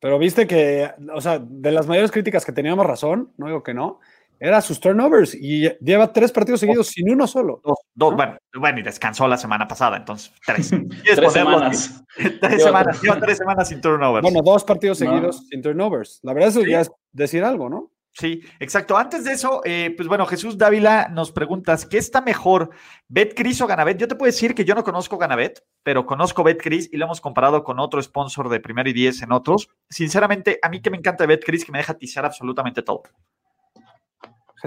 [0.00, 3.74] Pero viste que, o sea, de las mayores críticas que teníamos razón, no digo que
[3.74, 4.00] no,
[4.38, 7.60] era sus turnovers y lleva tres partidos seguidos sin uno solo.
[7.64, 10.70] Dos, dos, bueno, bueno, y descansó la semana pasada, entonces tres.
[11.02, 12.04] ¿Quieres Tres semanas.
[12.16, 13.02] tres Lleva semanas, tres.
[13.02, 14.22] lleva tres semanas sin turnovers.
[14.22, 15.10] Bueno, dos partidos No.
[15.10, 16.20] seguidos sin turnovers.
[16.22, 16.70] La verdad, eso Sí.
[16.70, 17.90] ya es decir algo, ¿no?
[18.18, 18.96] Sí, exacto.
[18.96, 22.70] Antes de eso, eh, pues bueno, Jesús Dávila nos preguntas, ¿qué está mejor,
[23.08, 23.98] BetCris o Ganabet?
[23.98, 27.20] Yo te puedo decir que yo no conozco Ganabet, pero conozco BetCris y lo hemos
[27.20, 29.68] comparado con otro sponsor de primero y diez en otros.
[29.90, 33.02] Sinceramente, a mí que me encanta BetCris, que me deja tizar absolutamente todo.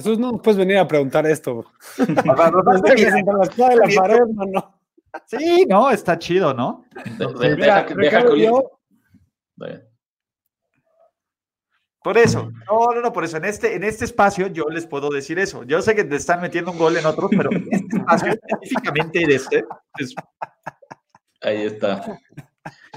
[0.02, 1.66] Jesús, no puedes venir a preguntar esto.
[5.26, 6.86] Sí, no, está chido, ¿no?
[7.18, 8.80] Mira, deja, que- deja yo.
[12.02, 15.10] Por eso, no, no, no, por eso, en este, en este espacio yo les puedo
[15.10, 15.64] decir eso.
[15.64, 19.22] Yo sé que te están metiendo un gol en otros, pero en este espacio, específicamente
[19.24, 20.16] en este, pues,
[21.42, 22.20] Ahí está.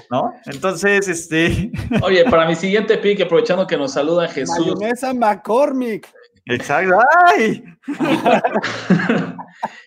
[0.09, 0.33] ¿no?
[0.45, 6.09] Entonces, este, Oye, para mi siguiente pick, aprovechando que nos saluda Jesús, mayonesa McCormick.
[6.45, 7.63] Exacto, ¡ay!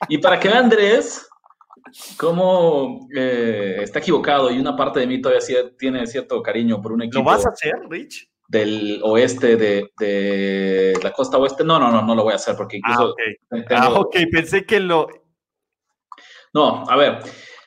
[0.09, 1.29] y para que vea Andrés
[2.19, 5.45] cómo eh, está equivocado y una parte de mí todavía
[5.79, 8.29] tiene cierto cariño por un equipo ¿Lo vas a hacer, Rich?
[8.49, 11.65] del oeste de, de la costa oeste.
[11.65, 13.21] No, no, no, no lo voy a hacer porque Ah, incluso ok.
[13.67, 15.09] tengo- Ah, ok, pensé que lo...
[16.55, 17.19] No, a ver,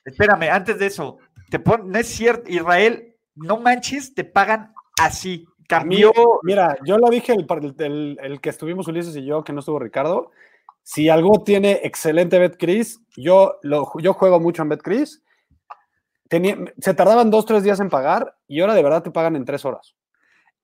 [0.05, 1.17] Espérame, antes de eso,
[1.49, 1.89] te pon...
[1.91, 5.45] no es cierto, Israel, no manches, te pagan así.
[5.69, 6.11] Mí, Cambió...
[6.43, 7.45] mira, yo lo dije el,
[7.79, 10.31] el- el que estuvimos Ulises y yo, que no estuvo Ricardo.
[10.81, 15.23] Si algo tiene excelente BetCris, yo, lo, yo juego mucho en BetCris.
[16.27, 19.45] Tenía, se tardaban dos, tres días en pagar y ahora de verdad te pagan en
[19.45, 19.95] tres horas.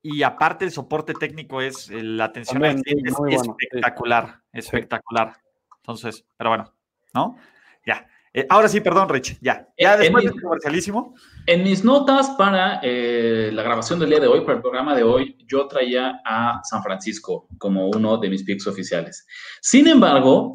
[0.02, 3.50] Y aparte el soporte técnico es, la atención También, al cliente sí, es sí.
[3.50, 5.34] espectacular, espectacular.
[5.78, 6.74] Entonces, pero bueno,
[7.14, 7.38] ¿no?
[7.86, 8.08] Ya.
[8.38, 9.66] Eh, ahora sí, perdón, Rich, ya.
[9.78, 11.16] Ya después en del mi- comercialísimo.
[11.46, 15.04] En mis notas para eh, la grabación del día de hoy, para el programa de
[15.04, 19.26] hoy, yo traía a San Francisco como uno de mis picks oficiales.
[19.62, 20.52] Sin embargo,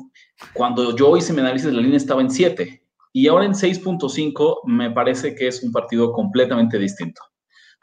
[0.52, 4.90] cuando yo hice mi análisis, la línea estaba en 7 y ahora en 6.5 me
[4.90, 7.22] parece que es un partido completamente distinto.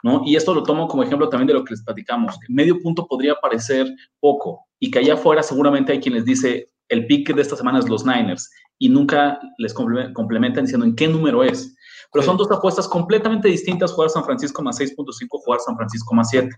[0.04, 0.22] ¿no?
[0.24, 2.38] Y esto lo tomo como ejemplo también de lo que les platicamos.
[2.48, 3.88] Medio punto podría parecer
[4.20, 7.80] poco y que allá afuera seguramente hay quien les dice el pick de esta semana
[7.80, 8.48] es los Niners
[8.78, 11.74] y nunca les comple- complementan diciendo en qué número es.
[12.12, 16.30] Pero son dos apuestas completamente distintas, jugar San Francisco más 6.5, jugar San Francisco más
[16.30, 16.48] 7.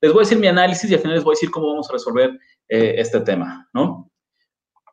[0.00, 1.88] Les voy a decir mi análisis y al final les voy a decir cómo vamos
[1.90, 2.30] a resolver
[2.68, 4.10] eh, este tema, ¿no?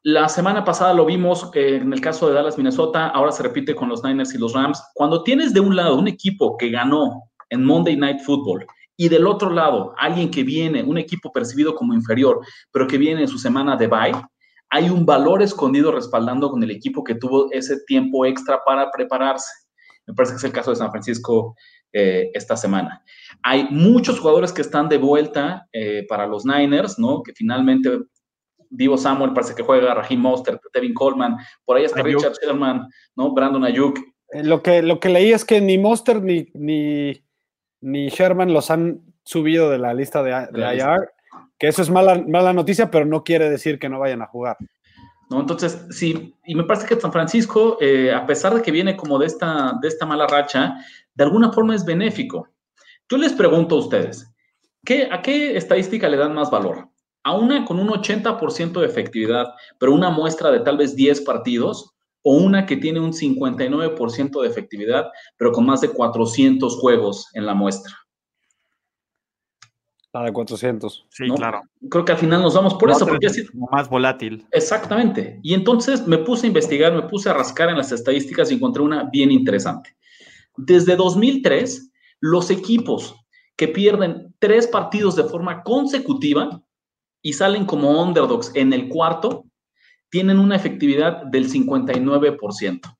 [0.05, 3.73] La semana pasada lo vimos eh, en el caso de Dallas, Minnesota, ahora se repite
[3.73, 4.83] con los Niners y los Rams.
[4.93, 8.65] Cuando tienes de un lado un equipo que ganó en Monday Night Football
[8.97, 13.21] y del otro lado alguien que viene, un equipo percibido como inferior, pero que viene
[13.21, 14.11] en su semana de bye,
[14.73, 19.51] hay un valor escondido respaldando con el equipo que tuvo ese tiempo extra para prepararse.
[20.07, 21.55] Me parece que es el caso de San Francisco
[21.93, 23.03] eh, esta semana.
[23.43, 27.21] Hay muchos jugadores que están de vuelta eh, para los Niners, ¿no?
[27.21, 27.99] Que finalmente
[28.67, 32.21] Divo Samuel parece que juega, Raheem Mostert, Tevin Coleman, por ahí está Ayuk.
[32.21, 33.31] Richard Sherman, ¿no?
[33.31, 33.99] Brandon Ayuk.
[34.29, 37.23] Eh, lo, que, lo que leí es que ni Monster ni, ni,
[37.79, 41.12] ni Sherman los han subido de la lista de, de la IR, lista.
[41.63, 44.57] Que eso es mala, mala noticia, pero no quiere decir que no vayan a jugar.
[45.29, 45.39] ¿no?
[45.39, 49.17] Entonces, sí, y me parece que San Francisco, eh, a pesar de que viene como
[49.17, 50.75] de esta, de esta mala racha,
[51.15, 52.49] de alguna forma es benéfico.
[53.07, 54.29] Yo les pregunto a ustedes,
[54.83, 56.89] ¿qué, ¿a qué estadística le dan más valor?
[57.23, 61.93] a una con un 80% de efectividad, pero una muestra de tal vez 10 partidos,
[62.21, 67.45] o una que tiene un 59% de efectividad, pero con más de 400 juegos en
[67.45, 67.93] la muestra.
[70.13, 71.07] La de 400.
[71.09, 71.35] Sí, ¿no?
[71.35, 71.63] claro.
[71.89, 74.45] Creo que al final nos vamos por eso, porque es más volátil.
[74.51, 75.39] Exactamente.
[75.41, 78.83] Y entonces me puse a investigar, me puse a rascar en las estadísticas y encontré
[78.83, 79.95] una bien interesante.
[80.55, 83.15] Desde 2003, los equipos
[83.55, 86.61] que pierden tres partidos de forma consecutiva
[87.23, 89.45] y salen como underdogs en el cuarto,
[90.09, 92.97] tienen una efectividad del 59%.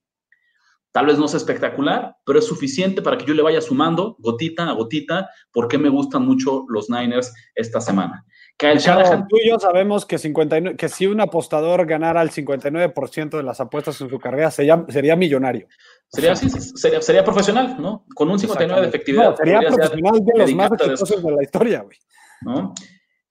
[0.93, 4.69] Tal vez no es espectacular, pero es suficiente para que yo le vaya sumando gotita
[4.69, 8.23] a gotita por qué me gustan mucho los Niners esta semana.
[8.57, 13.29] Kyle Shanahan, tú y yo sabemos que, 59 que si un apostador ganara el 59%
[13.31, 15.67] de las apuestas en su carrera, sería, sería millonario.
[16.09, 18.05] Sería, así, sería, sería profesional, ¿no?
[18.13, 19.31] Con un 59 de efectividad.
[19.31, 21.97] No, sería profesional de los más exitosos de la historia, güey.
[22.41, 22.75] ¿no?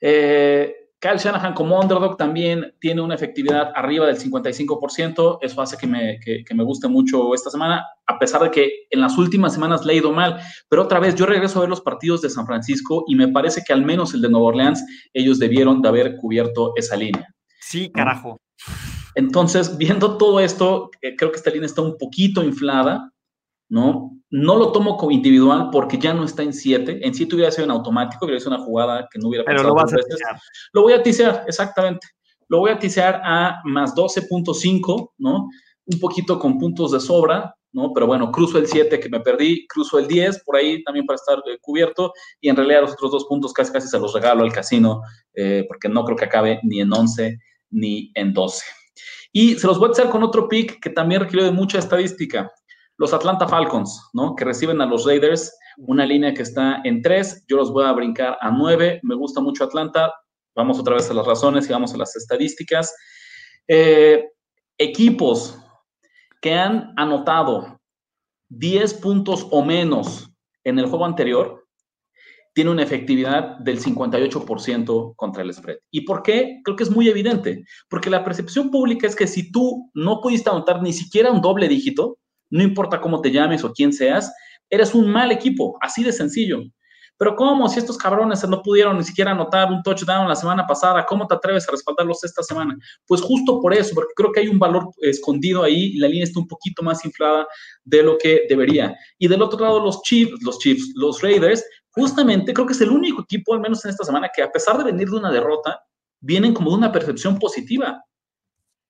[0.01, 5.39] Eh, Kyle Shanahan como underdog también tiene una efectividad arriba del 55%.
[5.43, 8.87] Eso hace que me, que, que me guste mucho esta semana, a pesar de que
[8.89, 10.39] en las últimas semanas le he ido mal.
[10.69, 13.63] Pero otra vez, yo regreso a ver los partidos de San Francisco y me parece
[13.67, 17.27] que al menos el de Nueva Orleans, ellos debieron de haber cubierto esa línea.
[17.61, 18.39] Sí, carajo.
[19.17, 23.11] Entonces, viendo todo esto, eh, creo que esta línea está un poquito inflada,
[23.69, 24.22] ¿no?
[24.33, 27.07] No lo tomo como individual porque ya no está en 7.
[27.07, 29.69] En 7 hubiera sido en automático, hubiera sido una jugada que no hubiera Pero pensado
[29.69, 30.17] lo vas dos a veces.
[30.17, 30.41] tirar.
[30.73, 32.09] Lo voy a tisear, exactamente.
[32.49, 35.49] Lo voy a tisear a más 12.5, ¿no?
[35.85, 37.93] Un poquito con puntos de sobra, ¿no?
[37.93, 41.17] Pero bueno, cruzo el 7 que me perdí, cruzo el 10 por ahí también para
[41.17, 44.45] estar eh, cubierto y en realidad los otros dos puntos casi casi se los regalo
[44.45, 45.03] al casino
[45.35, 47.39] eh, porque no creo que acabe ni en 11
[47.71, 48.65] ni en 12.
[49.33, 52.53] Y se los voy a hacer con otro pick que también requiere de mucha estadística.
[53.03, 54.37] Los Atlanta Falcons, ¿no?
[54.37, 57.91] Que reciben a los Raiders, una línea que está en 3, yo los voy a
[57.91, 60.15] brincar a 9, me gusta mucho Atlanta,
[60.55, 62.95] vamos otra vez a las razones y vamos a las estadísticas.
[63.67, 64.25] Eh,
[64.79, 65.59] equipos
[66.41, 67.81] que han anotado
[68.51, 71.67] 10 puntos o menos en el juego anterior,
[72.55, 75.79] tiene una efectividad del 58% contra el spread.
[75.91, 76.61] ¿Y por qué?
[76.63, 77.65] Creo que es muy evidente.
[77.89, 81.67] Porque la percepción pública es que si tú no pudiste anotar ni siquiera un doble
[81.67, 82.19] dígito,
[82.53, 84.33] no importa cómo te llames o quién seas,
[84.69, 86.61] eres un mal equipo, así de sencillo.
[87.17, 87.69] Pero ¿cómo?
[87.69, 91.35] Si estos cabrones no pudieron ni siquiera anotar un touchdown la semana pasada, ¿cómo te
[91.35, 92.77] atreves a respaldarlos esta semana?
[93.07, 96.25] Pues justo por eso, porque creo que hay un valor escondido ahí y la línea
[96.25, 97.47] está un poquito más inflada
[97.85, 98.95] de lo que debería.
[99.19, 102.91] Y del otro lado, los Chiefs, los Chiefs, los Raiders, justamente creo que es el
[102.91, 105.81] único equipo, al menos en esta semana, que a pesar de venir de una derrota,
[106.21, 108.03] vienen como de una percepción positiva.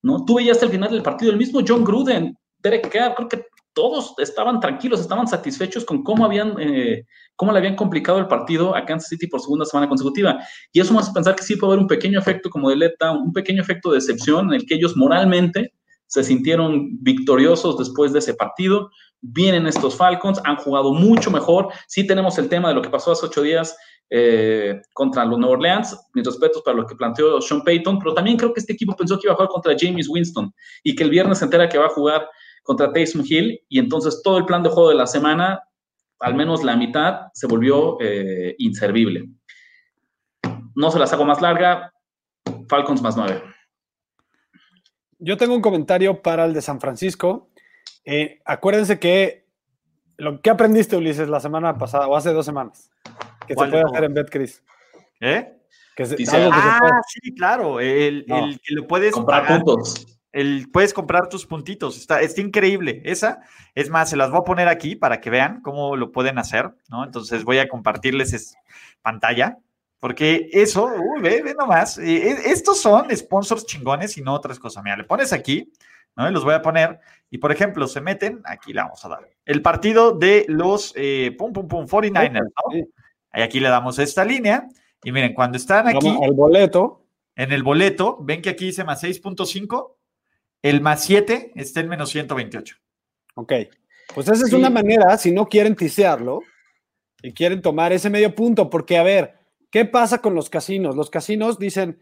[0.03, 0.25] ¿no?
[0.25, 3.45] Tú veías al final del partido el mismo John Gruden, Derek Carr, creo que
[3.75, 8.77] todos estaban tranquilos, estaban satisfechos con cómo habían, eh, cómo le habían complicado el partido
[8.77, 10.39] a Kansas City por segunda semana consecutiva.
[10.73, 13.33] Y eso hace pensar que sí puede haber un pequeño efecto como de Leta, un
[13.33, 15.73] pequeño efecto de decepción en el que ellos moralmente
[16.07, 18.91] se sintieron victoriosos después de ese partido.
[19.23, 21.69] Vienen estos Falcons, han jugado mucho mejor.
[21.89, 23.75] Sí tenemos el tema de lo que pasó hace ocho días
[24.11, 25.97] eh, contra los Nueva Orleans.
[26.13, 29.17] Mis respetos para lo que planteó Sean Payton, pero también creo que este equipo pensó
[29.17, 31.87] que iba a jugar contra James Winston y que el viernes se entera que va
[31.87, 32.29] a jugar
[32.63, 35.63] contra Taysom Hill y entonces todo el plan de juego de la semana,
[36.21, 39.29] al menos la mitad, se volvió eh, inservible.
[40.75, 41.93] No se las hago más larga,
[42.69, 43.43] Falcons más nueve.
[45.19, 47.51] Yo tengo un comentario para el de San Francisco.
[48.05, 49.47] Eh, acuérdense que
[50.17, 52.91] lo que aprendiste, Ulises, la semana pasada o hace dos semanas,
[53.47, 54.63] que se ¿Cuál puede de hacer en BetCris.
[55.21, 55.53] ¿Eh?
[55.95, 57.81] Que se, Dice- algo que se Ah, puede- sí, claro.
[57.81, 58.45] El, No.
[58.47, 60.07] el que lo puedes Comprar pagar, puntos.
[60.33, 61.97] El, puedes comprar tus puntitos.
[61.99, 63.03] Está, está increíble.
[63.05, 63.41] Esa,
[63.75, 66.71] es más, se las voy a poner aquí para que vean cómo lo pueden hacer,
[66.91, 67.05] ¿no?
[67.05, 68.55] Entonces voy a compartirles es-
[69.03, 69.59] pantalla.
[70.01, 71.97] Porque eso, uy, ve, ve nomás.
[71.99, 74.83] eh, eh, estos son sponsors chingones y no otras cosas.
[74.83, 75.71] Mira, le pones aquí,
[76.17, 76.29] ¿no?
[76.29, 76.99] Y los voy a poner.
[77.31, 79.29] Y por ejemplo, se meten, aquí le vamos a dar.
[79.45, 82.79] El partido de los, eh, pum, pum, pum, 49ers, ¿no?
[83.35, 84.67] Y aquí le damos esta línea.
[85.05, 87.05] Y miren, cuando están aquí Vamos al boleto.
[87.37, 89.95] en el boleto, ven que aquí dice más 6.5,
[90.63, 92.77] el más 7 está en menos 128.
[93.35, 93.53] Ok.
[94.15, 94.57] Pues esa es Sí.
[94.57, 96.41] una manera, si no quieren tisearlo
[97.23, 99.35] y quieren tomar ese medio punto, porque a ver,
[99.71, 100.95] ¿qué pasa con los casinos?
[100.97, 101.99] Los casinos dicen,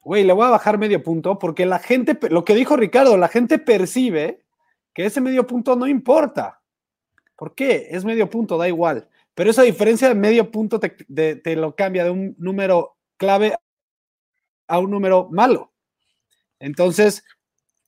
[0.00, 3.28] güey, le voy a bajar medio punto porque la gente, lo que dijo Ricardo, la
[3.28, 4.42] gente percibe
[4.94, 6.60] que ese medio punto no importa.
[7.36, 7.88] ¿Por qué?
[7.90, 9.08] Es medio punto, da igual.
[9.34, 13.54] Pero esa diferencia de medio punto te, de- te lo cambia de un número clave
[14.68, 15.72] a un número malo.
[16.60, 17.24] Entonces,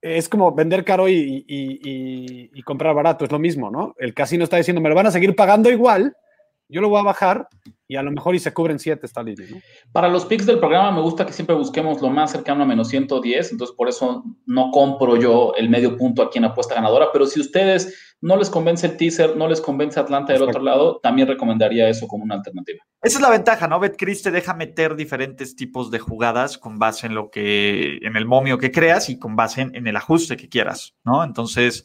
[0.05, 3.95] es como vender caro y, y- y- y comprar barato, es lo mismo, ¿no?
[3.99, 6.15] El casino está diciendo, me lo van a seguir pagando igual,
[6.69, 7.49] yo lo voy a bajar
[7.87, 9.47] y a lo mejor y se cubren 7 esta línea.
[9.51, 9.59] ¿no?
[9.93, 12.89] Para los picks del programa me gusta que siempre busquemos lo más cercano a menos
[12.89, 17.27] 110, entonces por eso no compro yo el medio punto aquí en apuesta ganadora, pero
[17.27, 21.29] si ustedes no les convence el teaser, no les convence Atlanta del otro lado, también
[21.29, 22.83] recomendaría eso como una alternativa.
[23.03, 23.79] Esa es la ventaja, ¿no?
[23.79, 28.25] BetCris te deja meter diferentes tipos de jugadas con base en lo que, en el
[28.25, 31.23] momio que creas y con base en, en el ajuste que quieras, ¿no?
[31.23, 31.85] Entonces,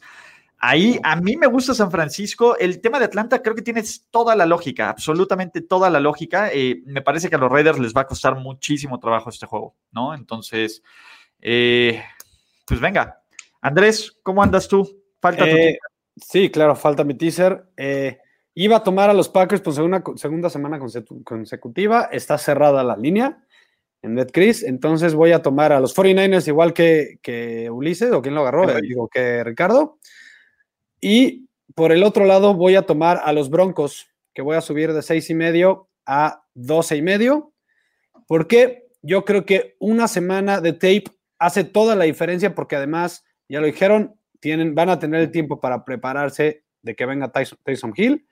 [0.62, 2.56] Ahí a mí me gusta San Francisco.
[2.58, 6.50] El tema de Atlanta creo que tiene toda la lógica, absolutamente toda la lógica.
[6.52, 9.74] Eh, me parece que a los Raiders les va a costar muchísimo trabajo este juego,
[9.90, 10.14] ¿no?
[10.14, 10.82] Entonces,
[11.40, 12.02] eh,
[12.66, 13.22] pues venga.
[13.62, 15.02] Andrés, ¿cómo andas tú?
[15.18, 15.78] Falta tu eh,
[16.16, 17.64] Sí, claro, falta mi teaser.
[18.54, 20.78] iba a tomar a los Packers por segunda, segunda semana
[21.24, 22.10] consecutiva.
[22.12, 23.42] Está cerrada la línea
[24.02, 24.62] en BetCris.
[24.62, 28.66] Entonces voy a tomar a los 49ers igual que, que Ulises, o quién lo agarró,
[28.82, 29.98] digo que Ricardo.
[31.00, 34.92] Y por el otro lado voy a tomar a los Broncos, que voy a subir
[34.92, 37.52] de seis y medio a doce y medio,
[38.26, 41.04] porque yo creo que una semana de tape
[41.38, 45.60] hace toda la diferencia, porque además, ya lo dijeron, tienen, van a tener el tiempo
[45.60, 48.26] para prepararse de que venga Tyson, Hill.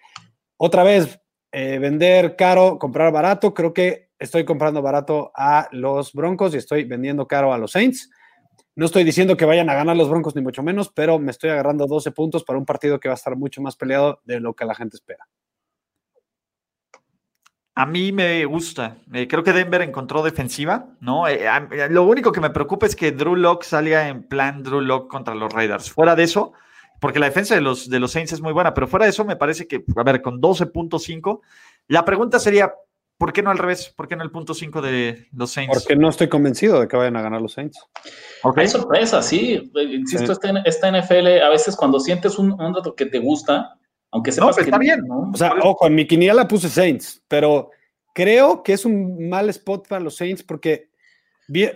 [0.57, 1.21] Otra vez,
[1.53, 3.55] eh, vender caro, comprar barato.
[3.55, 8.11] Creo que estoy comprando barato a los Broncos y estoy vendiendo caro a los Saints.
[8.79, 11.51] No estoy diciendo que vayan a ganar los Broncos, ni mucho menos, pero me estoy
[11.51, 14.55] agarrando 12 puntos para un partido que va a estar mucho más peleado de lo
[14.55, 15.27] que la gente espera.
[17.75, 18.99] A mí me gusta.
[19.13, 21.27] Eh, creo que Denver encontró defensiva, ¿no?
[21.27, 24.81] Eh, eh, lo único que me preocupa es que Drew Locke salga en plan Drew
[24.81, 25.91] Locke contra los Raiders.
[25.91, 26.53] Fuera de eso,
[27.01, 29.25] porque la defensa de los, de los Saints es muy buena, pero fuera de eso
[29.25, 31.41] me parece que, a ver, con 12.5,
[31.89, 32.73] la pregunta sería,
[33.19, 33.93] ¿Por qué no al revés?
[33.97, 35.77] ¿Por qué no el punto 5 de los Saints?
[35.77, 37.85] Porque no estoy convencido de que vayan a ganar los Saints.
[38.55, 39.71] Hay sorpresa, sí.
[39.75, 40.33] Insisto,
[40.65, 43.77] Esta, NFL, a veces cuando sientes un, dato que te gusta,
[44.13, 45.01] aunque sepas no, que está bien.
[45.11, 47.71] O sea, ojo, en mi quiniela puse Saints, pero
[48.15, 50.91] creo que es un mal spot para los Saints porque,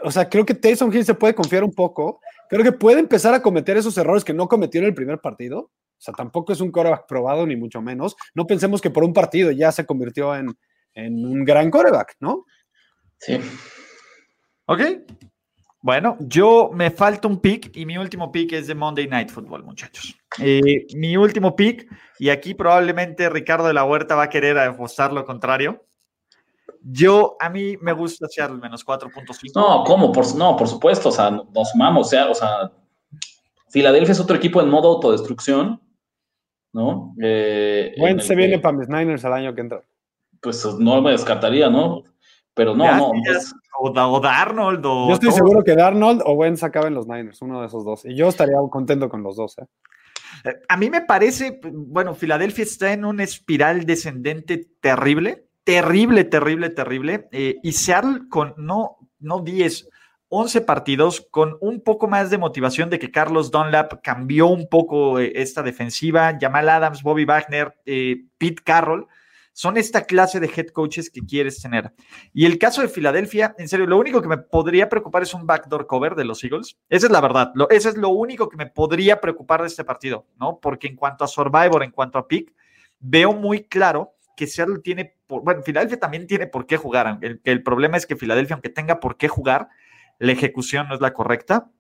[0.05, 2.21] o sea, creo que Taysom Hill se puede confiar un poco.
[2.49, 5.59] Creo que puede empezar a cometer esos errores que no cometió en el primer partido.
[5.59, 8.15] O sea, tampoco es un coreback probado, ni mucho menos.
[8.33, 10.55] No pensemos que por un partido ya se convirtió en,
[10.95, 12.45] en un gran coreback, ¿no?
[13.19, 13.39] Sí.
[14.67, 14.81] Ok.
[15.81, 19.65] Bueno, yo me falta un pick y mi último pick es de Monday Night Football,
[19.65, 20.15] muchachos.
[20.39, 21.89] Eh, mi último pick,
[22.21, 25.85] y aquí probablemente Ricardo de la Huerta va a querer apostar lo contrario.
[26.85, 29.53] Yo, a mí me gusta Seattle menos 4.5.
[29.55, 30.13] No, ¿cómo?
[30.13, 32.73] Por, no, por supuesto, o sea, nos sumamos, o sea, o sea,
[33.69, 35.81] Filadelfia es otro equipo en modo autodestrucción,
[36.73, 37.15] ¿no?
[37.21, 39.83] Eh, se viene para mis Niners al año que entra
[40.43, 42.03] pues no me descartaría, ¿no?
[42.53, 43.13] Pero no, no.
[43.25, 44.85] Pues o, Darnold.
[44.85, 48.05] O yo estoy seguro que Darnold o Wentz acaben los Niners, uno de esos dos.
[48.05, 49.57] Y yo estaría contento con los dos.
[49.59, 49.65] ¿eh?
[50.45, 50.61] ¿eh?
[50.69, 57.29] A mí me parece, bueno, Filadelfia está en una espiral descendente terrible, terrible, terrible, terrible.
[57.33, 59.89] Eh, y Seattle con no, no 10,
[60.29, 65.19] 11 partidos, con un poco más de motivación de que Carlos Dunlap cambió un poco
[65.19, 66.37] eh, esta defensiva.
[66.41, 69.09] Jamal Adams, Bobby Wagner, Pete Carroll
[69.53, 71.93] son esta clase de head coaches que quieres tener.
[72.33, 75.47] Y el caso de Filadelfia, en serio, lo único que me podría preocupar es un
[75.47, 76.79] backdoor cover de los Eagles.
[76.89, 77.53] Esa es la verdad.
[77.55, 80.59] Lo, ese es lo único que me podría preocupar de este partido, ¿no?
[80.61, 82.53] Porque en cuanto a Survivor, en cuanto a pick,
[82.99, 87.19] veo muy claro que Seattle tiene, bueno, Filadelfia también tiene por qué jugar.
[87.21, 89.69] El, el problema es que Filadelfia, aunque tenga por qué jugar,
[90.19, 91.71] la ejecución no es la correcta.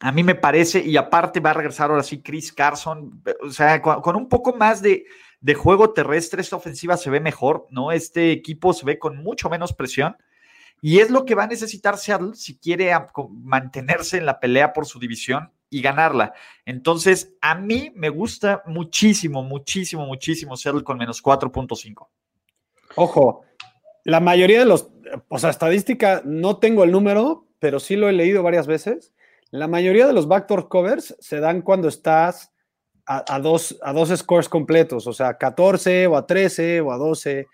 [0.00, 3.80] A mí me parece, y aparte va a regresar ahora sí Chris Carson, o sea,
[3.80, 5.04] con un poco más de,
[5.44, 7.92] de juego terrestre, esta ofensiva se ve mejor, ¿no?
[7.92, 10.16] Este equipo se ve con mucho menos presión.
[10.80, 12.92] Y es lo que va a necesitar Seattle si quiere
[13.42, 16.32] mantenerse en la pelea por su división y ganarla.
[16.64, 22.08] Entonces, a mí me gusta muchísimo, muchísimo, muchísimo Seattle con menos 4.5.
[22.94, 23.44] Ojo,
[24.04, 24.88] la mayoría de los,
[25.28, 29.12] o sea, estadística, no tengo el número, pero sí lo he leído varias veces.
[29.50, 32.53] La mayoría de los backdoor covers se dan cuando estás
[33.06, 37.46] a, dos, a dos scores completos, o sea, 14 o a 13 o a 12,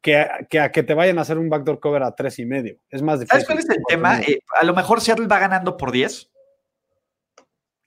[0.00, 2.78] que, a que te vayan a hacer un backdoor cover a 3 y medio.
[2.90, 3.42] Es más difícil.
[3.42, 4.20] ¿Sabes cuál es el tema?
[4.20, 6.30] Eh, a lo mejor Seattle va ganando por 10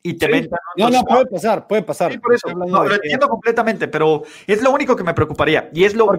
[0.01, 2.19] y te No, no, puede pasar, puede pasar.
[2.21, 2.49] por eso.
[2.53, 5.69] No, lo entiendo completamente, pero es lo único que me preocuparía.
[5.73, 6.10] Y es lo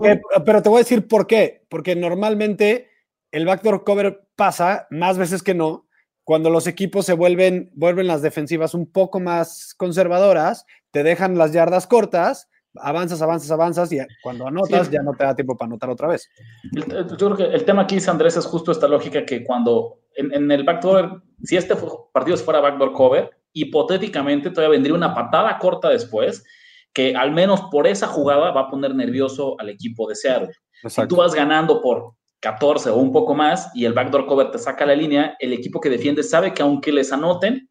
[0.44, 1.64] Pero te voy a decir por qué.
[1.68, 2.90] Porque normalmente
[3.30, 5.86] el backdoor cover pasa más veces que no
[6.24, 11.52] cuando los equipos se vuelven, vuelven las defensivas un poco más conservadoras, te dejan las
[11.52, 15.90] yardas cortas, avanzas, avanzas, avanzas y cuando anotas ya no te da tiempo para anotar
[15.90, 16.28] otra vez.
[16.72, 20.64] Yo creo que el tema aquí, Andrés, es justo esta lógica que cuando en, el
[20.64, 21.74] backdoor, si este
[22.12, 26.44] partido fuera backdoor cover, hipotéticamente todavía vendría una patada corta después
[26.92, 30.50] que al menos por esa jugada va a poner nervioso al equipo de Seattle.
[30.88, 34.58] Si tú vas ganando por 14 o un poco más y el backdoor cover te
[34.58, 37.69] saca la línea, el equipo que defiende sabe que aunque les anoten,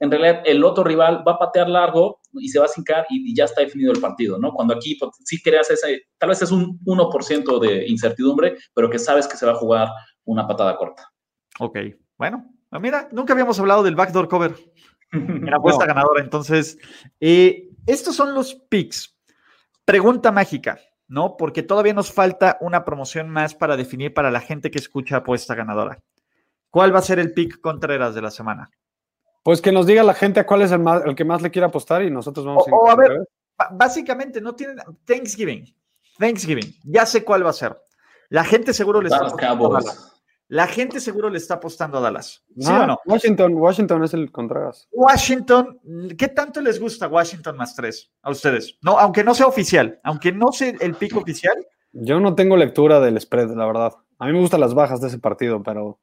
[0.00, 3.34] en realidad el otro rival va a patear largo y se va a sincar y,
[3.34, 4.52] ya está definido el partido, ¿no?
[4.52, 8.98] Cuando aquí pues, sí creas ese, tal vez es un 1% de incertidumbre, pero que
[8.98, 9.88] sabes que se va a jugar
[10.24, 11.12] una patada corta.
[11.58, 11.78] Ok,
[12.16, 14.54] bueno, ah, mira, nunca habíamos hablado del backdoor cover
[15.12, 16.78] en apuesta ganadora, entonces,
[17.20, 19.18] eh, estos son los picks.
[19.84, 20.78] Pregunta mágica,
[21.08, 21.36] ¿no?
[21.36, 25.54] Porque todavía nos falta una promoción más para definir para la gente que escucha apuesta
[25.54, 25.98] ganadora.
[26.70, 28.70] ¿Cuál va a ser el pick Contreras de la semana?
[29.42, 31.66] Pues que nos diga la gente a cuál es el, el que más le quiere
[31.66, 32.74] apostar y nosotros vamos a...
[32.74, 33.26] O a ver,
[33.72, 34.78] básicamente no tienen...
[35.04, 35.64] Thanksgiving.
[36.18, 36.74] Thanksgiving.
[36.84, 37.76] Ya sé cuál va a ser.
[38.28, 40.22] La gente seguro le está apostando a Dallas.
[40.48, 42.44] La gente seguro le está apostando a Dallas.
[42.58, 42.98] ¿Sí o no?
[43.06, 44.88] Washington, Washington es el Contreras.
[44.90, 45.80] Washington,
[46.18, 48.76] ¿qué tanto les gusta Washington más tres a ustedes?
[48.82, 51.54] No, aunque no sea oficial, aunque no sea el pico oficial.
[51.92, 53.92] Yo no tengo lectura del spread, la verdad.
[54.18, 55.98] A mí me gustan las bajas de ese partido, pero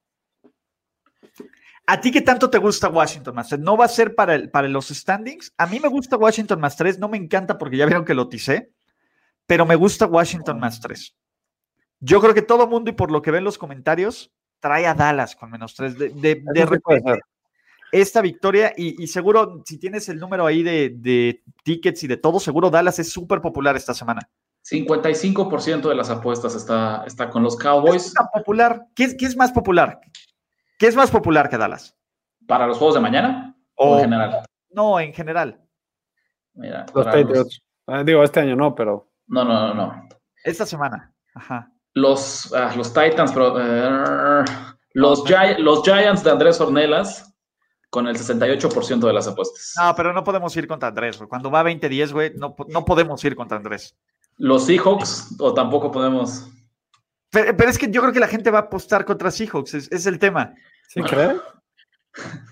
[1.90, 3.62] ¿A ti qué tanto te gusta Washington más 3?
[3.62, 5.54] ¿No va a ser para, para los standings?
[5.58, 8.28] A mí me gusta Washington más 3, no me encanta porque ya vieron que lo
[8.28, 8.74] ticé,
[9.46, 11.16] pero me gusta Washington más 3.
[12.02, 15.38] Yo creo que todo mundo, y por lo que ven los comentarios, trae a Dallas
[15.38, 15.98] con menos 3.
[15.98, 16.10] De,
[16.44, 17.20] de, repente,
[17.94, 22.70] esta victoria, y, seguro, si tienes el número ahí de, tickets y de todo, seguro
[22.70, 24.30] Dallas es súper popular esta semana.
[24.70, 28.08] 55% de las apuestas está, está con los Cowboys.
[28.08, 28.88] ¿Es popular?
[28.94, 30.02] ¿Qué, ¿Qué es más popular?
[30.78, 31.96] ¿Qué es más popular que Dallas?
[32.48, 34.46] ¿Para los juegos de mañana o, en general?
[34.70, 35.62] No, en general.
[36.54, 37.62] Mira, los Patriots.
[37.88, 39.10] Ah, digo, este año no, pero.
[39.28, 40.10] No, no, no, no.
[40.44, 41.14] Esta semana.
[41.34, 41.72] Ajá.
[41.94, 44.46] Los, ah, los Titans, pero, eh,
[44.94, 45.24] los,
[45.60, 47.34] los Giants de Andrés Ornelas
[47.90, 49.74] con el 68% de las apuestas.
[49.78, 51.18] No, pero no podemos ir contra Andrés.
[51.28, 53.98] Cuando va 20-10, güey, no, no podemos ir contra Andrés.
[54.38, 56.48] Los Seahawks, o tampoco podemos.
[57.30, 60.06] Pero, es que yo creo que la gente va a apostar contra Seahawks, es, es
[60.06, 60.54] el tema.
[60.88, 61.38] ¿Sí crees?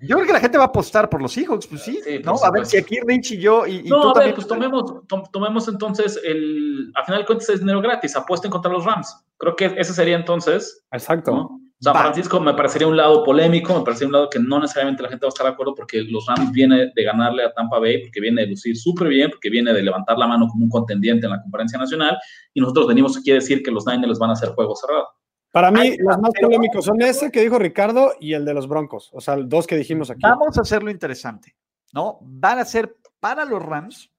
[0.01, 2.35] Yo creo que la gente va a apostar por los Seahawks, pues sí, ¿no?
[2.43, 5.01] A ver si aquí Rich y yo y, no, a ver, pues tomemos,
[5.31, 9.25] tomemos entonces el, a final de cuentas es dinero gratis, apuesten contra los Rams.
[9.37, 10.85] Creo que ese sería entonces.
[10.91, 11.59] Exacto.
[11.81, 15.09] San Francisco me parecería un lado polémico, me parecería un lado que no necesariamente la
[15.09, 18.01] gente va a estar de acuerdo porque los Rams viene de ganarle a Tampa Bay,
[18.01, 21.25] porque viene de lucir súper bien, porque viene de levantar la mano como un contendiente
[21.25, 22.17] en la conferencia nacional,
[22.53, 25.07] y nosotros venimos aquí a decir que los Niners van a hacer juego cerrado.
[25.51, 29.09] Para mí, los más polémicos son ese que dijo Ricardo y el de los Broncos,
[29.13, 30.21] o sea, dos que dijimos aquí.
[30.21, 31.55] Vamos a hacerlo interesante,
[31.93, 32.19] ¿no?
[32.21, 34.11] Van a ser para los Rams,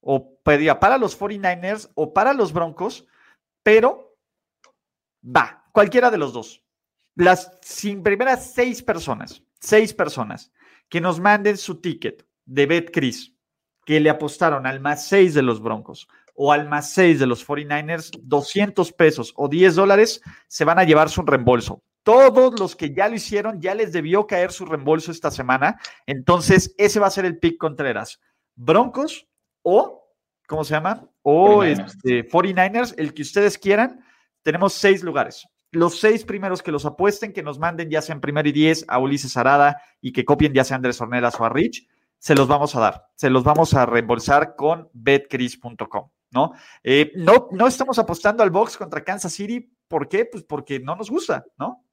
[0.00, 3.06] o para los 49ers, o para los Broncos,
[3.62, 4.16] pero
[5.24, 6.65] va, cualquiera de los dos
[7.16, 7.58] las
[8.02, 10.52] primeras seis personas, seis personas
[10.88, 13.32] que nos manden su ticket de BetCris,
[13.84, 17.46] que le apostaron al más seis de los Broncos o al más seis de los
[17.46, 21.82] 49ers, 200 pesos o 10 dólares, se van a llevar su reembolso.
[22.02, 25.80] Todos los que ya lo hicieron, ya les debió caer su reembolso esta semana.
[26.04, 28.20] Entonces, ese va a ser el pick Contreras.
[28.54, 29.26] Broncos
[29.62, 30.06] o,
[30.46, 31.08] ¿cómo se llama?
[31.22, 34.04] O 49ers, este, el que ustedes quieran.
[34.42, 38.20] Tenemos seis lugares los seis primeros que los apuesten, que nos manden ya sea en
[38.20, 41.44] primer y diez a Ulises Arada y que copien ya sea a Andrés Ornelas o
[41.44, 41.86] a Rich,
[42.18, 46.52] se los vamos a dar, se los vamos a reembolsar con betcris.com, ¿no?
[46.82, 47.48] Eh, ¿no?
[47.52, 50.24] No estamos apostando al box contra Kansas City, ¿por qué?
[50.24, 51.84] Pues porque no nos gusta, ¿no?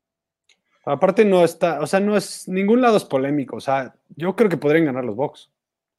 [0.85, 4.49] Aparte no está, o sea, no es, ningún lado es polémico, o sea, yo creo
[4.49, 5.51] que podrían ganar los box.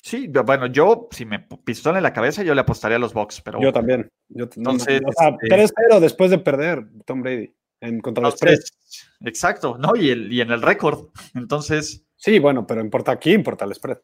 [0.03, 3.41] Sí, bueno, yo, si me pistola en la cabeza, yo le apostaría a los box,
[3.41, 3.59] pero...
[3.59, 4.11] Yo también.
[4.29, 7.55] Yo, Entonces, o sea, 3-0 eh, después de perder Tom Brady
[7.85, 8.73] en contra los tres.
[9.21, 9.95] Exacto, ¿no?
[9.97, 11.09] Y, el, y en el récord.
[11.35, 12.07] Entonces.
[12.17, 13.99] Sí, bueno, pero importa aquí, importa el spread.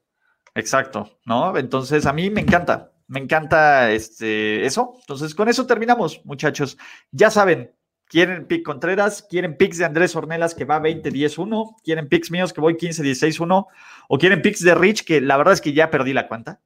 [0.54, 1.56] Exacto, ¿no?
[1.56, 4.94] Entonces, a mí me encanta, me encanta este, eso.
[5.00, 6.76] Entonces, con eso terminamos, muchachos.
[7.12, 7.72] Ya saben,
[8.06, 12.60] quieren pick Contreras, quieren picks de Andrés Ornelas que va 20-10-1, quieren picks míos que
[12.60, 13.66] voy 15-16-1
[14.08, 16.60] o quieren picks de Rich que la verdad es que ya perdí la cuenta.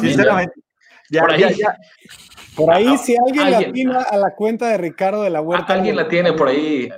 [0.00, 0.69] Sinceramente, ya,
[1.10, 1.76] ya, ya,
[2.56, 5.74] por ahí, si alguien, la tiene a la cuenta de Ricardo de la Huerta.
[5.74, 6.88] Alguien la tiene por ahí.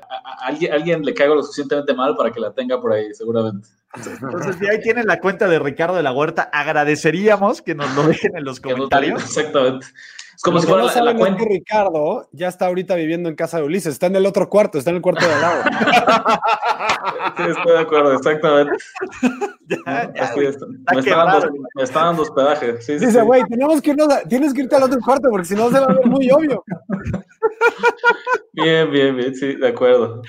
[0.41, 3.69] alguien, alguien le caigo lo suficientemente mal para que la tenga por ahí, seguramente.
[3.95, 8.05] Entonces, si ahí tienen la cuenta de Ricardo de la Huerta, agradeceríamos que nos lo
[8.05, 9.23] dejen en los comentarios.
[9.23, 9.87] Exactamente.
[10.35, 11.45] Es como si fuera la, cuenta.
[11.45, 14.91] Ricardo ya está ahorita viviendo en casa de Ulises, está en el otro cuarto, está
[14.91, 15.63] en el cuarto de al lado.
[17.37, 18.73] sí, estoy de acuerdo, exactamente.
[19.69, 20.45] ya, ya, me,
[20.99, 22.73] está dando, me, está dando, hospedaje.
[22.75, 25.81] Dice, güey, tenemos que irnos tienes que irte al otro cuarto porque si no se
[25.81, 26.65] va a ver muy obvio.
[28.53, 30.23] bien, bien, bien, sí, de acuerdo.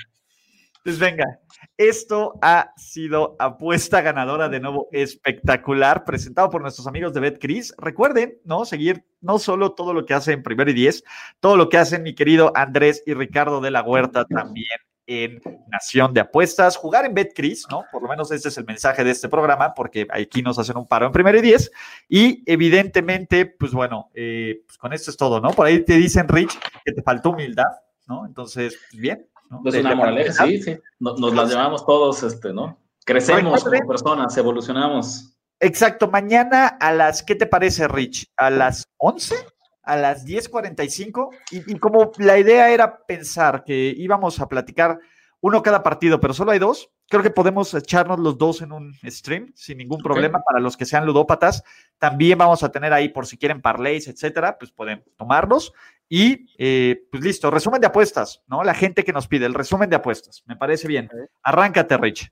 [0.84, 1.40] Pues venga,
[1.78, 7.74] esto ha sido apuesta ganadora de nuevo espectacular, presentado por nuestros amigos de BetCris.
[7.78, 8.66] Recuerden, ¿no?
[8.66, 11.02] Seguir no solo todo lo que hacen Primero y Diez,
[11.40, 14.66] todo lo que hacen mi querido Andrés y Ricardo de la Huerta también
[15.06, 17.84] en Nación de Apuestas, jugar en BetCris, ¿no?
[17.90, 20.86] Por lo menos este es el mensaje de este programa, porque aquí nos hacen un
[20.86, 21.72] paro en primero y diez.
[22.10, 25.50] Y evidentemente, pues bueno, eh, pues con esto es todo, ¿no?
[25.52, 27.72] Por ahí te dicen, Rich, que te faltó humildad,
[28.06, 28.26] ¿no?
[28.26, 29.26] Entonces, pues bien,
[29.64, 30.78] es una moraleja, sí, sí.
[30.98, 32.78] Nos, nos las llevamos todos, este, ¿no?
[33.04, 35.36] Crecemos como personas, evolucionamos.
[35.60, 38.30] Exacto, mañana a las, ¿qué te parece, Rich?
[38.36, 39.36] ¿A las 11?
[39.82, 41.30] ¿A las 10.45?
[41.50, 44.98] Y, y como la idea era pensar que íbamos a platicar
[45.44, 48.94] uno cada partido, pero solo hay dos, creo que podemos echarnos los dos en un
[49.04, 51.62] stream sin ningún problema para los que sean ludópatas.
[51.98, 55.74] También vamos a tener ahí, por si quieren parlays, etcétera, pues pueden tomarlos.
[56.08, 58.62] Y eh, pues listo, resumen de apuestas, ¿no?
[58.62, 60.42] La gente que nos pide el resumen de apuestas.
[60.46, 61.08] Me parece bien.
[61.42, 62.30] Arráncate, Rich.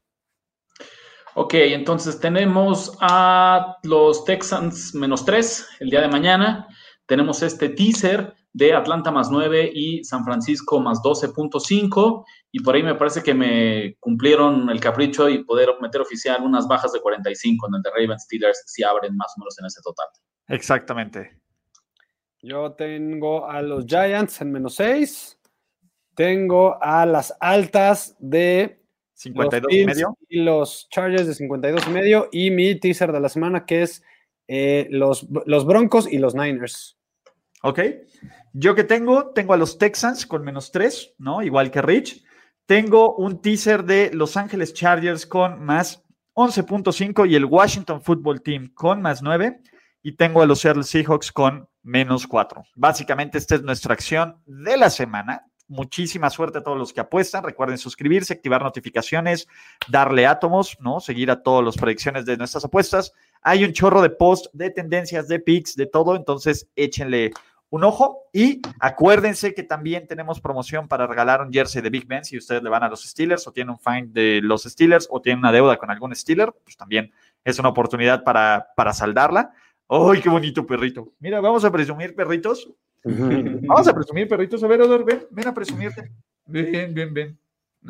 [1.34, 6.68] Ok, entonces tenemos a los Texans menos 3 el día de mañana.
[7.06, 12.24] Tenemos este teaser de Atlanta más 9 y San Francisco más 12.5.
[12.52, 16.68] Y por ahí me parece que me cumplieron el capricho y poder meter oficial unas
[16.68, 19.80] bajas de 45 en el de Ravens Steelers si abren más o menos en ese
[19.82, 20.06] total.
[20.48, 21.40] Exactamente.
[22.42, 25.38] Yo tengo a los Giants en menos 6.
[26.16, 28.82] Tengo a las altas de
[29.14, 30.18] 52 y medio.
[30.28, 32.28] Y los Chargers de 52 y medio.
[32.32, 34.02] Y mi teaser de la semana que es
[34.48, 36.98] eh, los, los Broncos y los Niners.
[37.62, 37.80] Ok.
[38.52, 41.42] Yo que tengo, tengo a los Texans con menos 3, ¿no?
[41.42, 42.24] Igual que Rich.
[42.66, 48.72] Tengo un teaser de Los Ángeles Chargers con más 11.5 y el Washington Football Team
[48.74, 49.60] con más 9.
[50.02, 52.64] Y tengo a los Seattle Seahawks con menos 4.
[52.74, 55.46] Básicamente, esta es nuestra acción de la semana.
[55.68, 57.44] Muchísima suerte a todos los que apuestan.
[57.44, 59.48] Recuerden suscribirse, activar notificaciones,
[59.88, 61.00] darle átomos, ¿no?
[61.00, 63.12] Seguir a todas las predicciones de nuestras apuestas.
[63.40, 66.14] Hay un chorro de post, de tendencias, de picks, de todo.
[66.16, 67.32] Entonces, échenle
[67.72, 72.22] un ojo y acuérdense que también tenemos promoción para regalar un jersey de Big Ben
[72.22, 75.22] si ustedes le van a los Steelers o tienen un find de los Steelers o
[75.22, 77.12] tienen una deuda con algún Steeler, pues también
[77.44, 79.52] es una oportunidad para, para saldarla.
[79.92, 81.12] ¡Ay, qué bonito perrito!
[81.20, 82.72] Mira, vamos a presumir perritos.
[83.04, 84.64] vamos a presumir perritos.
[84.64, 86.10] A ver, Odor, ven, ven a presumirte.
[86.46, 87.38] Ven, ven, ven.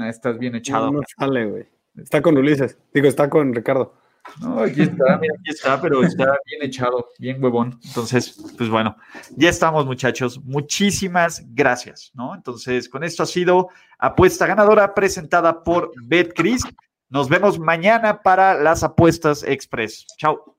[0.08, 0.86] estás bien echado.
[0.86, 1.66] No, no sale, güey.
[1.96, 2.76] Está con Ulises.
[2.92, 3.94] Digo, está con Ricardo.
[4.40, 7.78] No, aquí está, mira, aquí está, pero está bien echado, bien huevón.
[7.84, 8.96] Entonces, pues bueno,
[9.36, 10.42] ya estamos, muchachos.
[10.42, 12.34] Muchísimas gracias, ¿no?
[12.34, 16.64] Entonces, con esto ha sido apuesta ganadora presentada por BetCris.
[17.08, 20.04] Nos vemos mañana para las apuestas express.
[20.18, 20.56] Chao.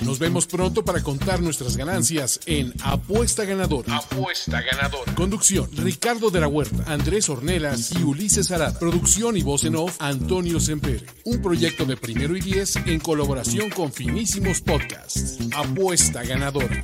[0.00, 3.96] Nos vemos pronto para contar nuestras ganancias en Apuesta Ganadora.
[3.96, 5.14] Apuesta Ganadora.
[5.14, 8.78] Conducción: Ricardo de la Huerta, Andrés Ornelas y Ulises Arad.
[8.78, 11.04] Producción y voz en off: Antonio Sempere.
[11.24, 15.38] Un proyecto de primero y diez en colaboración con Finísimos Podcasts.
[15.54, 16.82] Apuesta Ganadora.